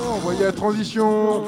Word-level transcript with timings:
Envoyez 0.00 0.44
la 0.44 0.52
transition 0.52 1.44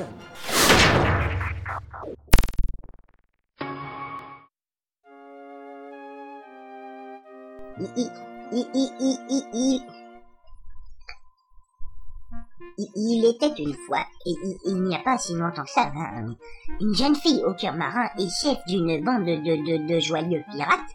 Il, 12.95 13.25
était 13.25 13.61
une 13.61 13.73
fois, 13.73 14.05
et 14.25 14.33
il, 14.65 14.83
n'y 14.83 14.95
a 14.95 14.99
pas 14.99 15.17
si 15.17 15.33
longtemps 15.33 15.63
que 15.63 15.69
ça, 15.69 15.91
hein, 15.95 16.35
une 16.79 16.93
jeune 16.93 17.15
fille 17.15 17.43
au 17.43 17.53
cœur 17.53 17.73
marin 17.75 18.09
et 18.17 18.27
chef 18.41 18.57
d'une 18.67 19.03
bande 19.03 19.25
de, 19.25 19.99
joyeux 19.99 20.43
pirates. 20.51 20.91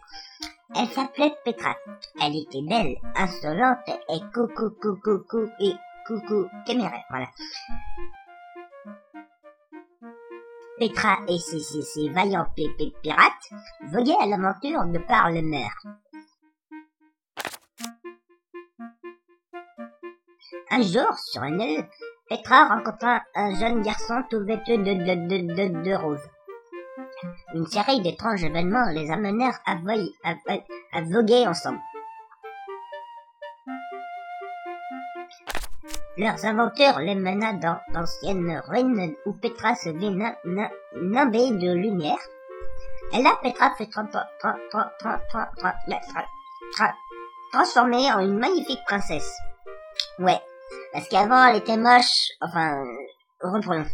Elle 0.75 0.87
s'appelait 0.87 1.33
Petra. 1.45 1.75
Elle 2.21 2.35
était 2.35 2.61
belle, 2.61 2.97
insolente 3.15 3.77
et 3.87 4.19
coucou 4.33 4.69
coucou 4.69 4.97
coucou 5.01 5.49
et 5.59 5.73
coucou 6.05 6.47
téméraire. 6.65 7.05
Voilà. 7.09 7.27
Petra 10.79 11.19
et 11.27 11.39
ses, 11.39 11.59
ses, 11.59 11.81
ses 11.81 12.09
vaillants 12.09 12.47
pi- 12.55 12.69
pi- 12.77 12.93
pirates 13.01 13.49
voguaient 13.91 14.17
à 14.21 14.25
l'aventure 14.25 14.85
de 14.85 14.99
par 14.99 15.31
le. 15.31 15.41
Un 20.69 20.81
jour, 20.81 21.17
sur 21.17 21.43
une 21.43 21.61
île, 21.61 21.87
Petra 22.29 22.67
rencontra 22.67 23.23
un 23.35 23.55
jeune 23.55 23.81
garçon 23.81 24.21
tout 24.29 24.43
vêtu 24.43 24.77
de, 24.77 24.93
de, 24.93 25.55
de, 25.55 25.83
de 25.83 25.95
rose. 25.95 26.29
Une 27.53 27.65
série 27.67 28.01
d'étranges 28.01 28.43
événements 28.43 28.89
les 28.91 29.09
amenèrent 29.09 29.59
à, 29.65 29.75
voguer 31.03 31.47
ensemble. 31.47 31.79
Leurs 36.17 36.45
aventures 36.45 36.99
les 36.99 37.15
mena 37.15 37.53
dans 37.53 37.79
d'anciennes 37.93 38.61
ruines 38.67 39.15
où 39.25 39.33
Petra 39.33 39.75
se 39.75 39.89
vit 39.89 40.11
nimbée 40.95 41.51
de 41.51 41.73
lumière. 41.73 42.19
Et 43.13 43.21
là, 43.21 43.37
Petra 43.41 43.73
fut 43.77 43.87
transformée 47.53 48.11
en 48.11 48.19
une 48.19 48.37
magnifique 48.37 48.83
princesse. 48.85 49.37
Ouais, 50.19 50.41
parce 50.97 51.09
qu'avant 51.09 51.45
elle 51.45 51.57
était 51.57 51.77
moche, 51.77 52.31
enfin, 52.41 52.83
euh, 52.83 53.51
reprenons. 53.51 53.85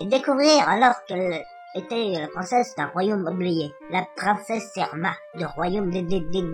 Et 0.00 0.06
découvrir 0.06 0.68
alors 0.68 0.96
qu'elle 1.06 1.40
était 1.76 2.18
la 2.18 2.26
princesse 2.26 2.74
d'un 2.74 2.88
royaume 2.88 3.28
oublié, 3.28 3.72
la 3.90 4.04
princesse 4.16 4.72
Serma, 4.74 5.14
du 5.36 5.46
royaume 5.46 5.90
des, 5.90 6.02
du, 6.02 6.18
du, 6.18 6.48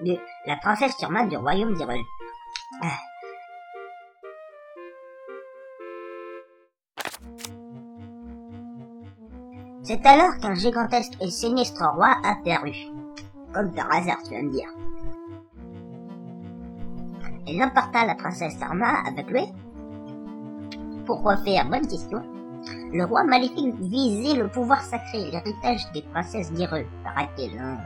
du, 0.00 0.16
la 0.46 0.56
princesse 0.56 0.96
Serma 0.98 1.26
du 1.26 1.36
royaume. 1.36 1.76
Ah. 2.82 2.86
C'est 9.82 10.06
alors 10.06 10.38
qu'un 10.40 10.54
gigantesque 10.54 11.12
et 11.20 11.28
sinistre 11.30 11.84
roi 11.94 12.16
apparut. 12.24 12.86
Comme 13.52 13.74
par 13.74 13.92
hasard, 13.92 14.22
tu 14.24 14.30
vas 14.30 14.40
me 14.40 14.50
dire. 14.50 14.70
Il 17.46 17.62
emporta 17.62 18.06
la 18.06 18.14
princesse 18.14 18.60
Arma 18.62 19.02
avec 19.06 19.28
lui. 19.30 19.44
Pourquoi 21.06 21.36
faire 21.38 21.68
Bonne 21.68 21.86
question. 21.86 22.22
Le 22.92 23.04
roi 23.04 23.24
maléfique 23.24 23.74
visait 23.80 24.36
le 24.38 24.48
pouvoir 24.48 24.80
sacré, 24.80 25.30
l'héritage 25.30 25.90
des 25.92 26.02
princesses 26.02 26.50
d'Hyrule, 26.52 26.86
paraît-il. 27.02 27.58
hein. 27.58 27.78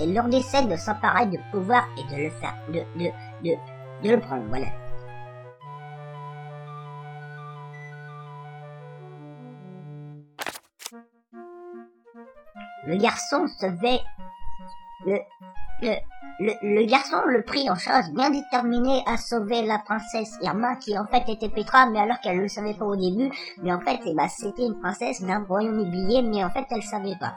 Il 0.00 0.14
leur 0.14 0.28
décède 0.28 0.68
de 0.68 0.76
s'emparer 0.76 1.26
du 1.26 1.38
pouvoir 1.52 1.86
et 1.96 2.14
de 2.16 2.22
le 2.24 2.30
faire, 2.30 2.56
de, 2.68 2.80
de, 2.98 3.10
de, 3.44 3.56
de 4.02 4.14
le 4.14 4.20
prendre, 4.20 4.42
voilà. 4.48 4.66
Le 12.86 12.96
garçon 12.96 13.46
se 13.46 13.66
vait 13.66 14.00
le, 15.06 15.18
le, 15.82 15.94
le, 16.42 16.86
garçon 16.86 17.22
le 17.26 17.42
prit 17.42 17.70
en 17.70 17.76
charge 17.76 18.10
bien 18.10 18.30
déterminé 18.30 19.02
à 19.06 19.16
sauver 19.16 19.62
la 19.62 19.78
princesse 19.78 20.36
Irma 20.42 20.76
qui 20.76 20.98
en 20.98 21.06
fait 21.06 21.28
était 21.28 21.48
Petra 21.48 21.86
mais 21.86 22.00
alors 22.00 22.20
qu'elle 22.20 22.36
ne 22.36 22.42
le 22.42 22.48
savait 22.48 22.74
pas 22.74 22.84
au 22.84 22.96
début 22.96 23.30
mais 23.62 23.72
en 23.72 23.80
fait 23.80 24.00
eh 24.04 24.14
ben, 24.14 24.28
c'était 24.28 24.66
une 24.66 24.78
princesse 24.80 25.22
d'un 25.22 25.44
royaume 25.44 25.80
oublié 25.80 26.22
mais 26.22 26.44
en 26.44 26.50
fait 26.50 26.66
elle 26.70 26.82
savait 26.82 27.16
pas. 27.16 27.36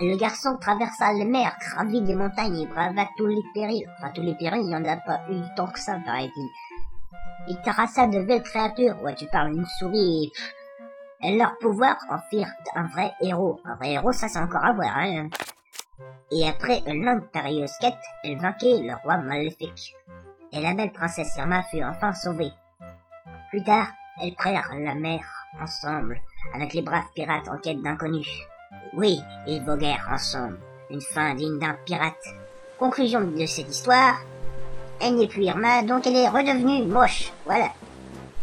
Le 0.00 0.16
garçon 0.16 0.56
traversa 0.60 1.12
les 1.12 1.24
mers, 1.24 1.56
gravit 1.60 2.00
des 2.02 2.16
montagnes 2.16 2.60
et 2.60 2.66
brava 2.66 3.06
tous 3.16 3.26
les 3.26 3.42
périls. 3.54 3.88
Enfin 3.96 4.10
tous 4.12 4.22
les 4.22 4.34
périls, 4.34 4.62
il 4.62 4.68
n'y 4.68 4.74
en 4.74 4.84
a 4.84 4.96
pas 4.96 5.20
eu 5.30 5.40
tant 5.54 5.68
que 5.68 5.78
ça 5.78 5.96
paraît-il. 6.04 6.48
Il 7.48 7.60
terrassa 7.62 8.06
de 8.08 8.20
belles 8.22 8.42
créatures, 8.42 9.00
ouais 9.02 9.14
tu 9.14 9.26
parles 9.26 9.52
d'une 9.52 9.66
souris 9.78 10.32
et... 11.22 11.28
et 11.28 11.36
leurs 11.36 11.56
pouvoirs 11.58 12.04
en 12.10 12.18
firent 12.30 12.52
un 12.74 12.86
vrai 12.88 13.12
héros. 13.20 13.60
Un 13.64 13.76
vrai 13.76 13.92
héros 13.92 14.12
ça 14.12 14.28
c'est 14.28 14.40
encore 14.40 14.64
à 14.64 14.72
voir 14.72 14.96
hein. 14.96 15.28
Et 16.30 16.48
après 16.48 16.82
une 16.86 17.04
longue 17.04 17.26
périlleuse 17.30 17.76
quête, 17.80 17.94
elle 18.24 18.38
vainquit 18.38 18.82
le 18.82 18.94
roi 19.02 19.18
maléfique. 19.18 19.94
Et 20.52 20.60
la 20.60 20.74
belle 20.74 20.92
princesse 20.92 21.36
Irma 21.36 21.62
fut 21.64 21.82
enfin 21.82 22.12
sauvée. 22.12 22.52
Plus 23.50 23.62
tard, 23.62 23.88
elles 24.22 24.34
prirent 24.34 24.70
la 24.78 24.94
mer 24.94 25.20
ensemble, 25.60 26.20
avec 26.54 26.72
les 26.74 26.82
braves 26.82 27.10
pirates 27.14 27.48
en 27.48 27.58
quête 27.58 27.82
d'inconnus. 27.82 28.28
Oui, 28.94 29.20
ils 29.46 29.62
voguèrent 29.62 30.08
ensemble. 30.10 30.58
Une 30.90 31.00
fin 31.00 31.34
digne 31.34 31.58
d'un 31.58 31.76
pirate. 31.84 32.24
Conclusion 32.78 33.20
de 33.20 33.46
cette 33.46 33.68
histoire, 33.68 34.18
elle 35.00 35.16
n'est 35.16 35.28
plus 35.28 35.44
Irma, 35.44 35.82
donc 35.82 36.06
elle 36.06 36.16
est 36.16 36.28
redevenue 36.28 36.86
moche. 36.86 37.32
Voilà. 37.44 37.70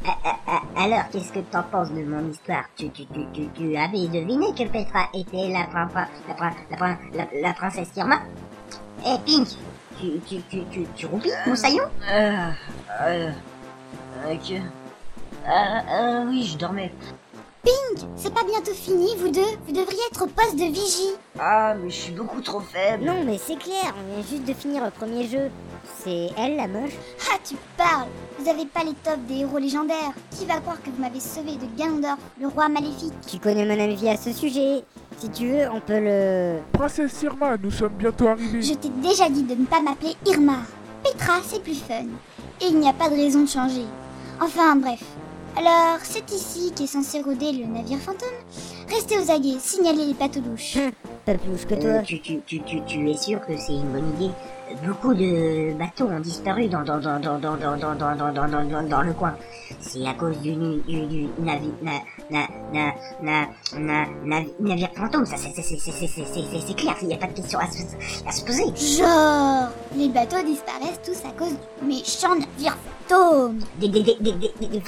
Ah, 0.05 0.17
ah, 0.23 0.37
ah, 0.47 0.61
Alors, 0.83 1.09
qu'est-ce 1.11 1.31
que 1.31 1.39
t'en 1.39 1.63
penses 1.63 1.91
de 1.91 2.03
mon 2.03 2.29
histoire? 2.29 2.63
Tu, 2.77 2.89
tu, 2.89 3.05
tu, 3.07 3.25
tu, 3.33 3.47
tu 3.49 3.75
avais 3.75 4.07
deviné 4.07 4.47
que 4.57 4.63
Petra 4.69 5.09
était 5.13 5.49
la, 5.49 5.67
la, 5.73 5.85
prin- 5.87 6.07
la, 6.27 6.75
prin- 6.77 6.97
la, 7.13 7.27
la 7.41 7.53
princesse 7.53 7.89
Irma? 7.97 8.19
Eh, 9.05 9.17
Pink, 9.25 9.47
tu, 9.99 10.19
tu, 10.27 10.41
tu, 10.49 10.63
tu, 10.71 10.85
tu 10.95 11.05
roupilles, 11.05 11.31
moussaillon 11.45 11.83
Euh, 12.11 12.49
euh, 13.01 13.31
ok. 14.31 14.53
Ah, 15.45 15.83
ah, 15.89 16.23
oui, 16.27 16.43
je 16.43 16.57
dormais. 16.57 16.91
C'est 18.15 18.33
pas 18.33 18.43
bientôt 18.43 18.73
fini, 18.73 19.15
vous 19.17 19.29
deux 19.29 19.41
Vous 19.65 19.73
devriez 19.73 20.01
être 20.11 20.23
au 20.23 20.27
poste 20.27 20.55
de 20.55 20.65
vigie. 20.65 21.13
Ah, 21.39 21.73
mais 21.75 21.89
je 21.89 21.95
suis 21.95 22.11
beaucoup 22.11 22.41
trop 22.41 22.59
faible. 22.59 23.05
Non, 23.05 23.23
mais 23.25 23.37
c'est 23.37 23.57
clair, 23.57 23.93
on 23.97 24.13
vient 24.15 24.29
juste 24.29 24.45
de 24.45 24.53
finir 24.53 24.83
le 24.83 24.91
premier 24.91 25.27
jeu. 25.27 25.49
C'est 26.03 26.29
elle 26.37 26.55
la 26.55 26.67
moche 26.67 26.93
Ah, 27.31 27.37
tu 27.43 27.55
parles 27.77 28.07
Vous 28.37 28.49
avez 28.49 28.65
pas 28.65 28.83
les 28.83 28.93
tops 28.93 29.19
des 29.27 29.39
héros 29.39 29.57
légendaires. 29.57 30.13
Qui 30.31 30.45
va 30.45 30.59
croire 30.59 30.81
que 30.81 30.89
vous 30.89 31.01
m'avez 31.01 31.19
sauvé 31.19 31.53
de 31.55 31.77
Ganondorf, 31.77 32.19
le 32.39 32.47
roi 32.47 32.69
maléfique 32.69 33.13
Tu 33.27 33.39
connais 33.39 33.65
mon 33.65 33.81
avis 33.81 34.09
à 34.09 34.17
ce 34.17 34.31
sujet. 34.31 34.83
Si 35.17 35.29
tu 35.29 35.47
veux, 35.47 35.69
on 35.71 35.81
peut 35.81 35.99
le... 35.99 36.59
Princesse 36.73 37.21
Irma, 37.23 37.57
nous 37.57 37.71
sommes 37.71 37.93
bientôt 37.93 38.27
arrivés. 38.27 38.61
Je 38.61 38.73
t'ai 38.73 38.89
déjà 38.89 39.29
dit 39.29 39.43
de 39.43 39.55
ne 39.55 39.65
pas 39.65 39.81
m'appeler 39.81 40.15
Irma. 40.25 40.57
Petra, 41.03 41.35
c'est 41.45 41.63
plus 41.63 41.75
fun. 41.75 42.05
Et 42.61 42.67
il 42.67 42.79
n'y 42.79 42.89
a 42.89 42.93
pas 42.93 43.09
de 43.09 43.15
raison 43.15 43.41
de 43.41 43.49
changer. 43.49 43.85
Enfin, 44.41 44.75
bref. 44.75 45.03
Alors, 45.55 45.99
c'est 46.03 46.31
ici 46.31 46.71
qu'est 46.75 46.87
censé 46.87 47.21
rôder 47.21 47.51
le 47.51 47.65
navire 47.65 47.99
fantôme. 47.99 48.29
Restez 48.87 49.17
aux 49.17 49.31
aguets, 49.31 49.59
signalez 49.59 50.05
les 50.05 50.13
bateaux 50.13 50.39
douches. 50.39 50.77
Pas 51.29 51.37
plus 51.37 51.65
que 51.65 51.73
Euh, 51.75 51.77
toi. 51.95 52.01
tu, 52.03 52.19
tu, 52.21 52.39
tu, 52.41 52.59
tu, 52.61 52.81
tu 52.85 53.09
es 53.09 53.17
sûr 53.17 53.39
que 53.45 53.55
c'est 53.57 53.73
une 53.73 53.91
bonne 53.91 54.09
idée 54.17 54.31
beaucoup 54.85 55.13
de 55.15 55.73
bateaux 55.77 56.05
ont 56.05 56.19
disparu 56.19 56.67
dans, 56.67 56.83
dans, 56.83 56.99
dans, 56.99 57.19
dans, 57.19 57.39
dans, 57.39 57.55
dans, 57.57 57.75
dans, 57.77 57.95
dans, 57.95 58.15
dans, 58.15 58.31
dans, 58.31 58.47
dans, 58.47 58.63
dans, 58.69 58.87
dans 58.87 59.01
le 59.01 59.13
coin. 59.13 59.33
C'est 59.79 60.05
à 60.05 60.13
cause 60.13 60.37
du, 60.41 60.55
nu- 60.55 60.81
du, 60.87 61.05
du 61.07 61.27
navi, 61.39 61.71
na, 61.81 61.93
na, 62.29 62.47
na, 62.71 62.93
na, 63.21 63.47
na, 63.79 64.05
na- 64.25 64.43
navire 64.59 64.89
fantôme, 64.95 65.25
ça 65.25 65.37
c'est 65.37 65.49
c'est- 65.55 65.63
c'est- 65.63 65.77
c'est- 65.79 65.91
c'est- 65.91 66.07
c'est- 66.07 66.25
c'est- 66.51 66.67
c'est 66.67 66.75
clair, 66.75 66.95
il 67.01 67.07
n'y 67.07 67.13
a 67.15 67.17
pas 67.17 67.25
de 67.27 67.33
question 67.33 67.57
à 67.59 67.65
se, 67.71 67.81
à 68.27 68.31
se 68.31 68.45
poser. 68.45 68.65
Genre, 68.75 69.69
les 69.95 70.09
bateaux 70.09 70.43
disparaissent 70.45 71.01
tous 71.03 71.19
à 71.27 71.31
cause 71.31 71.55
du 71.81 71.87
méchant 71.87 72.35
navire 72.35 72.77
fantôme. 73.07 73.59
Des, 73.79 73.87
des, 73.89 74.03
des, 74.03 74.15
des, 74.19 74.31
des, 74.33 74.51
des, 74.59 74.67
des, 74.67 74.67
des, 74.67 74.81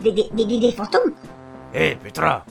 des, 0.00 0.30
des, 0.32 0.44
des, 0.46 0.58
des 0.60 0.72
fantômes 0.72 1.12
Petra 2.02 2.44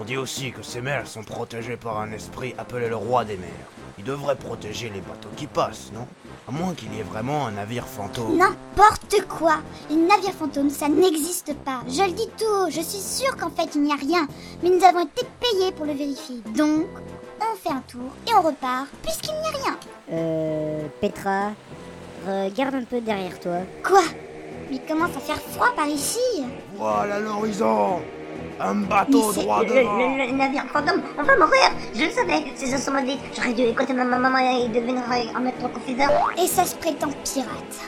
On 0.00 0.04
dit 0.04 0.16
aussi 0.16 0.52
que 0.52 0.62
ces 0.62 0.80
mers 0.80 1.06
sont 1.06 1.22
protégées 1.22 1.76
par 1.76 2.00
un 2.00 2.12
esprit 2.12 2.54
appelé 2.56 2.88
le 2.88 2.96
roi 2.96 3.24
des 3.24 3.36
mers. 3.36 3.50
Il 3.98 4.04
devrait 4.04 4.36
protéger 4.36 4.88
les 4.88 5.00
bateaux 5.00 5.28
qui 5.36 5.46
passent, 5.46 5.90
non? 5.92 6.06
À 6.48 6.50
moins 6.50 6.74
qu'il 6.74 6.92
y 6.94 7.00
ait 7.00 7.04
vraiment 7.04 7.46
un 7.46 7.52
navire 7.52 7.86
fantôme. 7.86 8.36
N'importe 8.36 9.26
quoi 9.28 9.56
Les 9.90 9.96
navires 9.96 10.32
fantômes, 10.32 10.70
ça 10.70 10.88
n'existe 10.88 11.54
pas. 11.56 11.82
Je 11.86 12.02
le 12.02 12.12
dis 12.12 12.28
tout 12.38 12.46
haut, 12.46 12.70
je 12.70 12.80
suis 12.80 12.98
sûre 12.98 13.36
qu'en 13.36 13.50
fait 13.50 13.74
il 13.74 13.82
n'y 13.82 13.92
a 13.92 13.96
rien. 13.96 14.26
Mais 14.62 14.70
nous 14.70 14.82
avons 14.82 15.04
été 15.04 15.26
payés 15.38 15.72
pour 15.72 15.84
le 15.84 15.92
vérifier. 15.92 16.40
Donc, 16.56 16.86
on 17.40 17.56
fait 17.56 17.74
un 17.74 17.82
tour 17.86 18.10
et 18.26 18.34
on 18.34 18.40
repart, 18.40 18.86
puisqu'il 19.02 19.34
n'y 19.34 19.48
a 19.48 19.62
rien. 19.62 19.76
Euh, 20.12 20.86
Petra, 21.00 21.52
regarde 22.26 22.74
un 22.76 22.84
peu 22.84 23.00
derrière 23.00 23.38
toi. 23.38 23.58
Quoi? 23.84 24.02
Mais 24.70 24.76
il 24.76 24.82
commence 24.82 25.16
à 25.16 25.20
faire 25.20 25.40
froid 25.40 25.72
par 25.76 25.86
ici. 25.86 26.18
Voilà 26.76 27.20
l'horizon 27.20 28.00
Un 28.64 28.74
bateau 28.74 29.32
droit 29.32 29.62
le, 29.62 29.68
devant 29.68 29.98
le, 29.98 30.26
le 30.26 30.32
navire 30.32 30.64
fantôme, 30.72 31.02
on 31.18 31.22
va 31.22 31.36
mourir 31.36 31.70
Je 31.94 32.04
le 32.04 32.10
savais, 32.10 32.44
ces 32.54 32.72
os 32.74 32.80
sont 32.80 32.92
maudits. 32.92 33.18
J'aurais 33.34 33.52
dû 33.54 33.62
écouter 33.62 33.92
ma 33.92 34.04
maman 34.04 34.38
et 34.38 34.68
devenir 34.68 35.02
en 35.36 35.40
mettre 35.40 35.64
au 35.64 35.68
confiseur. 35.68 36.10
Et 36.40 36.46
ça 36.46 36.64
se 36.64 36.76
prétend 36.76 37.08
pirate. 37.24 37.80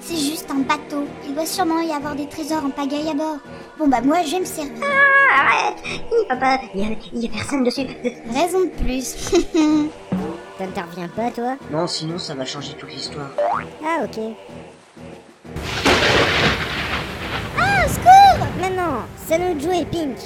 C'est 0.00 0.16
juste 0.16 0.50
un 0.50 0.60
bateau. 0.60 1.06
Il 1.26 1.34
doit 1.34 1.46
sûrement 1.46 1.80
y 1.80 1.92
avoir 1.92 2.14
des 2.14 2.26
trésors 2.26 2.64
en 2.64 2.70
pagaille 2.70 3.10
à 3.10 3.14
bord. 3.14 3.38
Bon 3.78 3.88
bah 3.88 4.00
moi 4.02 4.18
je 4.24 4.32
vais 4.32 4.40
me 4.40 4.44
servir. 4.44 4.74
Ah, 4.82 5.40
arrête 5.40 5.76
Il 5.84 6.26
papa, 6.28 6.60
il 6.74 6.80
y 6.80 6.84
a, 6.84 6.96
il 7.12 7.24
y 7.24 7.26
a 7.26 7.30
personne 7.30 7.64
dessus. 7.64 7.86
Raison 8.34 8.60
de 8.60 8.82
plus. 8.82 9.14
T'interviens 10.58 11.08
pas, 11.08 11.30
toi? 11.30 11.56
Non, 11.70 11.86
sinon 11.86 12.18
ça 12.18 12.34
va 12.34 12.44
changer 12.44 12.72
toute 12.74 12.92
l'histoire. 12.92 13.28
Ah, 13.84 14.02
ok. 14.04 14.18
ah, 17.58 17.84
au 17.84 17.88
secours 17.88 18.17
Maintenant, 18.60 19.06
c'est 19.26 19.38
de 19.54 19.60
jouer, 19.60 19.84
Pink. 19.84 20.16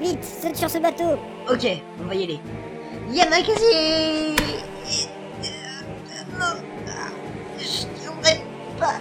Vite, 0.00 0.24
saute 0.24 0.56
sur 0.56 0.70
ce 0.70 0.78
bateau. 0.78 1.18
Ok, 1.50 1.66
on 2.00 2.06
va 2.06 2.14
y 2.14 2.24
aller. 2.24 2.40
Yamakasi 3.10 4.36
Non, 6.38 6.54
je 7.58 8.06
n'aurais 8.06 8.40
pas. 8.78 8.94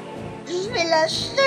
Je 0.48 0.70
vais 0.74 0.90
lâcher. 0.90 1.39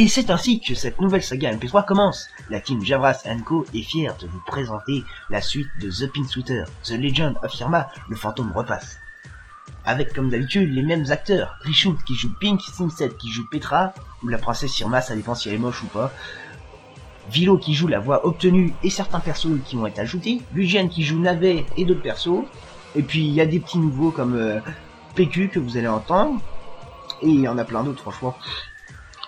Et 0.00 0.06
c'est 0.06 0.30
ainsi 0.30 0.60
que 0.60 0.76
cette 0.76 1.00
nouvelle 1.00 1.24
saga 1.24 1.52
MP3 1.52 1.84
commence. 1.84 2.28
La 2.50 2.60
team 2.60 2.84
Javras 2.84 3.24
Co 3.44 3.66
est 3.74 3.82
fière 3.82 4.16
de 4.18 4.28
vous 4.28 4.40
présenter 4.46 5.02
la 5.28 5.42
suite 5.42 5.66
de 5.80 5.90
The 5.90 6.12
Pink 6.12 6.28
Sweater, 6.28 6.68
The 6.84 6.92
Legend 6.92 7.34
of 7.42 7.58
Irma, 7.58 7.88
le 8.08 8.14
fantôme 8.14 8.52
repasse. 8.54 9.00
Avec 9.84 10.14
comme 10.14 10.30
d'habitude 10.30 10.72
les 10.72 10.84
mêmes 10.84 11.06
acteurs, 11.10 11.58
Richard 11.62 11.96
qui 12.06 12.14
joue 12.14 12.32
Pink, 12.38 12.60
Simset 12.60 13.10
qui 13.18 13.32
joue 13.32 13.44
Petra, 13.50 13.92
ou 14.22 14.28
la 14.28 14.38
princesse 14.38 14.78
Irma, 14.78 15.00
ça 15.00 15.16
dépend 15.16 15.34
si 15.34 15.48
elle 15.48 15.56
est 15.56 15.58
moche 15.58 15.82
ou 15.82 15.88
pas. 15.88 16.12
Vilo 17.28 17.58
qui 17.58 17.74
joue 17.74 17.88
la 17.88 17.98
voix 17.98 18.24
obtenue 18.24 18.74
et 18.84 18.90
certains 18.90 19.18
persos 19.18 19.58
qui 19.64 19.74
vont 19.74 19.88
être 19.88 19.98
ajoutés, 19.98 20.42
Lucienne 20.54 20.90
qui 20.90 21.02
joue 21.02 21.18
Navet 21.18 21.66
et 21.76 21.84
d'autres 21.84 22.02
persos, 22.02 22.44
et 22.94 23.02
puis 23.02 23.26
il 23.26 23.32
y 23.32 23.40
a 23.40 23.46
des 23.46 23.58
petits 23.58 23.78
nouveaux 23.78 24.12
comme 24.12 24.36
euh, 24.36 24.60
PQ 25.16 25.48
que 25.48 25.58
vous 25.58 25.76
allez 25.76 25.88
entendre, 25.88 26.40
et 27.20 27.26
il 27.26 27.40
y 27.40 27.48
en 27.48 27.58
a 27.58 27.64
plein 27.64 27.82
d'autres 27.82 28.02
franchement. 28.02 28.36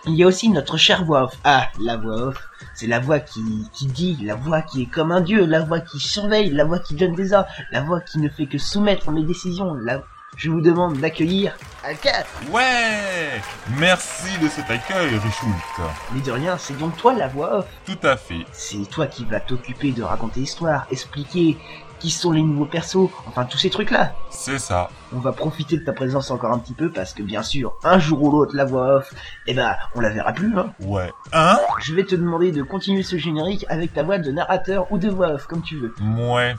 Il 0.07 0.15
y 0.15 0.23
a 0.23 0.27
aussi 0.27 0.49
notre 0.49 0.79
chère 0.79 1.05
voix 1.05 1.25
off. 1.25 1.37
Ah, 1.45 1.69
la 1.79 1.97
voix 1.97 2.29
off. 2.29 2.49
C'est 2.75 2.87
la 2.87 3.01
voix 3.01 3.21
qui, 3.21 3.69
qui 3.75 3.87
dit, 3.87 4.17
la 4.23 4.35
voix 4.35 4.63
qui 4.63 4.83
est 4.83 4.87
comme 4.87 5.13
un 5.13 5.21
dieu, 5.21 5.45
la 5.45 5.61
voix 5.61 5.81
qui 5.81 6.01
surveille, 6.01 6.51
la 6.51 6.65
voix 6.65 6.79
qui 6.79 6.95
donne 6.95 7.15
des 7.15 7.35
ordres, 7.35 7.49
la 7.71 7.83
voix 7.83 8.01
qui 8.01 8.19
ne 8.19 8.29
fait 8.29 8.47
que 8.47 8.57
soumettre 8.57 9.11
mes 9.11 9.25
décisions. 9.25 9.75
La... 9.75 10.03
Je 10.37 10.49
vous 10.49 10.63
demande 10.63 10.97
d'accueillir 10.99 11.55
Alka. 11.85 12.25
Ouais 12.51 13.43
Merci 13.77 14.39
de 14.39 14.49
cet 14.49 14.71
accueil, 14.71 15.11
Richult. 15.11 15.91
Mais 16.15 16.21
de 16.23 16.31
rien, 16.31 16.57
c'est 16.57 16.79
donc 16.79 16.97
toi 16.97 17.13
la 17.13 17.29
voix 17.29 17.59
off. 17.59 17.67
Tout 17.85 18.07
à 18.07 18.17
fait. 18.17 18.47
C'est 18.53 18.89
toi 18.89 19.07
qui 19.07 19.25
vas 19.27 19.41
t'occuper 19.41 19.93
de 19.93 20.03
raconter 20.03 20.41
l'histoire, 20.41 20.87
expliquer 20.91 21.59
qui 22.01 22.11
sont 22.11 22.33
les 22.33 22.43
nouveaux 22.43 22.65
persos, 22.65 23.09
enfin 23.29 23.45
tous 23.45 23.59
ces 23.59 23.71
trucs-là. 23.71 24.13
C'est 24.31 24.59
ça. 24.59 24.91
On 25.13 25.19
va 25.19 25.33
profiter 25.33 25.77
de 25.77 25.85
ta 25.85 25.93
présence 25.93 26.31
encore 26.31 26.53
un 26.53 26.59
petit 26.59 26.73
peu 26.73 26.91
parce 26.91 27.15
que 27.15 27.23
bien 27.23 27.43
sûr, 27.43 27.75
un 27.85 27.99
jour 27.99 28.23
ou 28.23 28.31
l'autre, 28.33 28.57
la 28.57 28.65
voix 28.65 28.97
off, 28.97 29.15
eh 29.47 29.55
ben, 29.55 29.77
on 29.95 30.01
la 30.01 30.11
verra 30.11 30.33
plus, 30.33 30.59
hein. 30.59 30.73
Ouais. 30.81 31.13
Hein? 31.33 31.59
Je 31.81 31.95
vais 31.95 32.05
te 32.05 32.15
demander 32.15 32.51
de 32.51 32.63
continuer 32.63 33.03
ce 33.03 33.19
générique 33.19 33.65
avec 33.69 33.93
ta 33.93 34.03
voix 34.03 34.19
de 34.19 34.33
narrateur 34.33 34.91
ou 34.91 34.99
de 34.99 35.09
voix 35.09 35.29
off, 35.29 35.47
comme 35.47 35.63
tu 35.63 35.77
veux. 35.77 35.95
Ouais. 36.27 36.55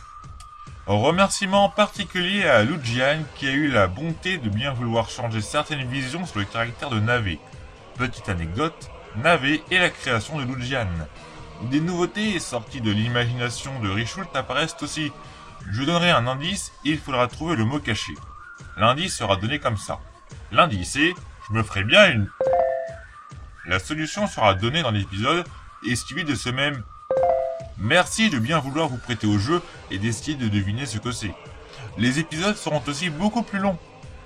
Remerciement 0.88 1.70
particulier 1.70 2.44
à 2.44 2.64
Lujian 2.64 3.20
qui 3.36 3.48
a 3.48 3.52
eu 3.52 3.68
la 3.68 3.88
bonté 3.88 4.38
de 4.38 4.50
bien 4.50 4.74
vouloir 4.74 5.10
changer 5.10 5.42
certaines 5.42 5.88
visions 5.88 6.26
sur 6.26 6.40
le 6.40 6.46
caractère 6.46 6.90
de 6.90 7.00
Navé. 7.00 7.40
Petite 7.98 8.30
anecdote, 8.30 8.90
Navé 9.16 9.64
est 9.72 9.80
la 9.80 9.90
création 9.90 10.40
de 10.40 10.44
Lujian. 10.44 10.88
Des 11.70 11.80
nouveautés 11.80 12.40
sorties 12.40 12.82
de 12.82 12.92
l'imagination 12.92 13.72
de 13.82 13.90
Richult 13.90 14.36
apparaissent 14.36 14.82
aussi. 14.82 15.12
Je 15.69 15.84
donnerai 15.84 16.12
un 16.12 16.28
indice 16.28 16.72
il 16.84 16.98
faudra 16.98 17.28
trouver 17.28 17.56
le 17.56 17.66
mot 17.66 17.80
caché. 17.80 18.13
L'indice 18.78 19.16
sera 19.16 19.36
donné 19.36 19.60
comme 19.60 19.78
ça. 19.78 20.00
L'indice 20.52 20.96
est 20.96 21.13
je 21.48 21.54
me 21.54 21.63
ferai 21.63 21.84
bien 21.84 22.12
une. 22.12 22.30
La 23.66 23.80
solution 23.80 24.28
sera 24.28 24.54
donnée 24.54 24.81
dans 24.81 24.92
l'épisode 24.92 25.46
et 25.88 25.96
suivie 25.96 26.24
de 26.24 26.36
ce 26.36 26.50
même 26.50 26.84
Merci 27.78 28.30
de 28.30 28.38
bien 28.38 28.60
vouloir 28.60 28.88
vous 28.88 28.98
prêter 28.98 29.25
au 29.28 29.38
jeu 29.38 29.62
et 29.90 29.98
d'essayer 29.98 30.38
de 30.38 30.48
deviner 30.48 30.86
ce 30.86 31.00
que 31.00 31.12
c'est. 31.12 31.34
Les 31.98 32.19
épisodes 32.19 32.56
seront 32.56 32.81
aussi 32.88 33.10
beaucoup 33.10 33.42
plus 33.42 33.60
longs. 33.60 33.78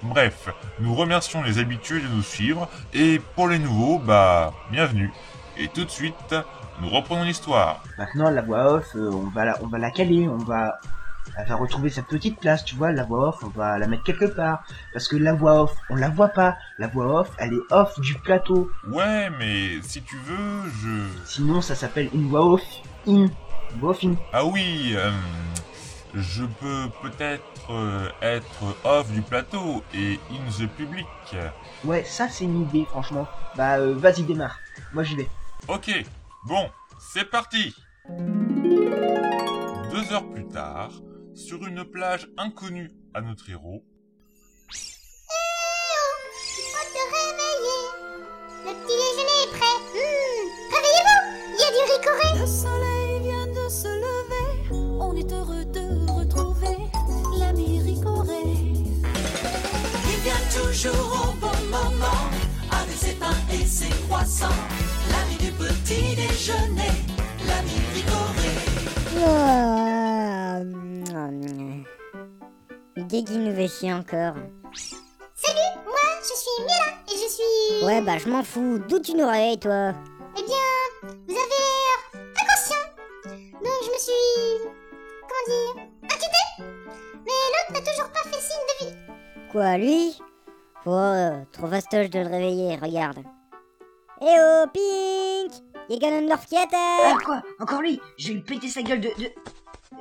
Bref, 0.04 0.50
nous 0.80 0.94
remercions 0.94 1.42
les 1.42 1.58
habitués 1.58 2.02
de 2.02 2.08
nous 2.08 2.22
suivre 2.22 2.70
et 2.94 3.20
pour 3.36 3.48
les 3.48 3.60
nouveaux, 3.60 3.98
bah, 3.98 4.54
bienvenue. 4.72 5.12
Et 5.58 5.70
tout 5.70 5.86
de 5.86 5.90
suite, 5.90 6.36
nous 6.82 6.90
reprenons 6.90 7.24
l'histoire. 7.24 7.82
Maintenant, 7.98 8.30
la 8.30 8.42
voix 8.42 8.74
off, 8.74 8.96
euh, 8.96 9.10
on 9.12 9.30
va 9.30 9.78
la 9.78 9.92
caler, 9.92 10.28
on 10.28 10.38
va, 10.38 10.78
elle 11.38 11.48
va 11.48 11.56
retrouver 11.56 11.90
sa 11.90 12.02
petite 12.02 12.40
place, 12.40 12.64
tu 12.64 12.76
vois, 12.76 12.92
la 12.92 13.04
voix 13.04 13.30
off, 13.30 13.44
on 13.44 13.48
va 13.50 13.78
la 13.78 13.88
mettre 13.88 14.04
quelque 14.04 14.26
part. 14.26 14.64
Parce 14.94 15.08
que 15.08 15.16
la 15.16 15.34
voix 15.34 15.64
off, 15.64 15.76
on 15.90 15.96
la 15.96 16.10
voit 16.10 16.30
pas. 16.30 16.58
La 16.78 16.88
voix 16.88 17.22
off, 17.22 17.32
elle 17.38 17.54
est 17.54 17.74
off 17.74 18.00
du 18.00 18.16
plateau. 18.16 18.72
Ouais, 18.88 19.30
mais 19.38 19.82
si 19.82 20.02
tu 20.02 20.18
veux, 20.18 20.70
je... 20.82 21.08
Sinon, 21.26 21.62
ça 21.62 21.76
s'appelle 21.76 22.10
une 22.14 22.28
voix 22.30 22.46
off 22.46 22.62
in. 23.08 23.28
Une 23.74 23.80
voix 23.80 23.92
off 23.92 24.04
in. 24.04 24.16
Ah 24.32 24.46
oui, 24.46 24.94
euh, 24.96 25.12
je 26.14 26.44
peux 26.44 26.90
peut-être 27.02 27.44
euh, 27.70 28.10
être 28.22 28.76
off 28.84 29.12
du 29.12 29.22
plateau 29.22 29.84
et 29.94 30.20
in 30.32 30.52
the 30.64 30.68
public. 30.70 31.06
Ouais, 31.84 32.04
ça 32.06 32.30
c'est 32.30 32.46
une 32.46 32.62
idée, 32.62 32.86
franchement. 32.86 33.28
Bah, 33.58 33.78
euh, 33.78 33.96
vas-y, 33.96 34.24
démarre. 34.24 34.58
Moi, 34.94 35.04
j'y 35.04 35.16
vais. 35.16 35.30
Ok, 35.68 35.92
bon, 36.46 36.70
c'est 37.00 37.30
parti 37.30 37.76
Deux 39.92 40.14
heures 40.14 40.30
plus 40.32 40.48
tard, 40.48 40.92
sur 41.36 41.66
une 41.66 41.84
plage 41.86 42.28
inconnue 42.38 42.92
à 43.14 43.22
notre 43.22 43.50
héros, 43.50 43.84
Il 46.58 46.64
faut 46.72 46.88
te 46.94 47.02
réveiller. 47.16 47.82
Le 48.66 48.72
petit 48.82 48.98
déjeuner 49.04 49.38
est 49.44 49.52
prêt. 49.52 49.78
Hum, 49.94 50.46
Réveillez-vous 50.72 51.22
Il 51.52 51.60
y 51.60 51.66
a 51.66 51.72
du 51.72 51.82
ricoré. 51.92 52.28
Le 52.40 52.48
soleil 52.48 53.14
vient 53.24 53.48
de 53.48 53.66
se 53.70 53.88
lever, 53.88 54.48
on 54.72 55.16
est 55.16 55.32
heureux 55.32 55.66
de 55.66 55.86
retrouver 56.12 56.78
l'ami 57.40 57.82
Ricoré. 57.82 58.44
Il 60.08 60.20
vient 60.24 60.46
toujours 60.62 61.10
au 61.30 61.34
bon 61.40 61.58
moment, 61.70 62.24
avec 62.72 62.96
ses 62.98 63.14
pains 63.14 63.42
et 63.52 63.66
ses 63.66 63.90
croissants, 64.08 64.62
l'ami 65.12 65.36
du 65.38 65.52
petit 65.52 66.16
déjeuner, 66.16 66.94
l'ami 67.46 67.78
Ricoré. 67.94 68.52
Dès 69.14 69.75
qu'il 72.96 73.44
nous 73.44 73.56
fait 73.56 73.68
chier 73.68 73.94
encore. 73.94 74.36
Salut, 75.36 75.76
moi 75.86 76.08
je 76.22 76.34
suis 76.34 76.64
Mila 76.64 76.90
et 77.08 77.18
je 77.18 77.30
suis... 77.30 77.86
Ouais, 77.86 78.02
bah 78.02 78.18
je 78.18 78.30
m'en 78.30 78.44
fous. 78.44 78.80
D'où 78.88 79.00
tu 79.00 79.14
nous 79.14 79.28
réveilles, 79.28 79.60
toi? 79.60 79.94
Eh 80.38 80.44
bien, 80.44 81.10
vous 81.28 81.36
avez 81.36 81.60
l'air 81.76 82.00
inconscient. 82.14 82.86
Donc 83.52 83.80
je 83.84 83.92
me 83.92 83.98
suis... 83.98 84.72
Comment 85.22 85.46
dire 85.48 85.84
Inquiétée 86.04 86.72
Mais 87.26 87.32
l'autre 87.52 87.74
n'a 87.74 87.92
toujours 87.92 88.12
pas 88.12 88.30
fait 88.30 88.42
signe 88.42 88.66
de 88.70 88.86
vie. 88.86 88.96
Quoi, 89.52 89.78
lui? 89.78 90.18
Oh, 90.86 91.46
trop 91.52 91.68
fastoche 91.68 92.10
de 92.10 92.20
le 92.20 92.28
réveiller, 92.28 92.78
regarde. 92.78 93.24
Eh 94.22 94.36
oh, 94.40 94.66
Pink 94.74 95.52
Y'a 95.90 95.98
Ganondorf 95.98 96.46
qui 96.46 96.56
Ah 96.58 97.18
quoi? 97.24 97.42
Encore 97.60 97.82
lui? 97.82 98.00
Je 98.18 98.30
vais 98.30 98.34
lui 98.36 98.42
péter 98.42 98.70
sa 98.70 98.82
gueule 98.82 99.02
de... 99.02 99.10
de... 99.10 99.32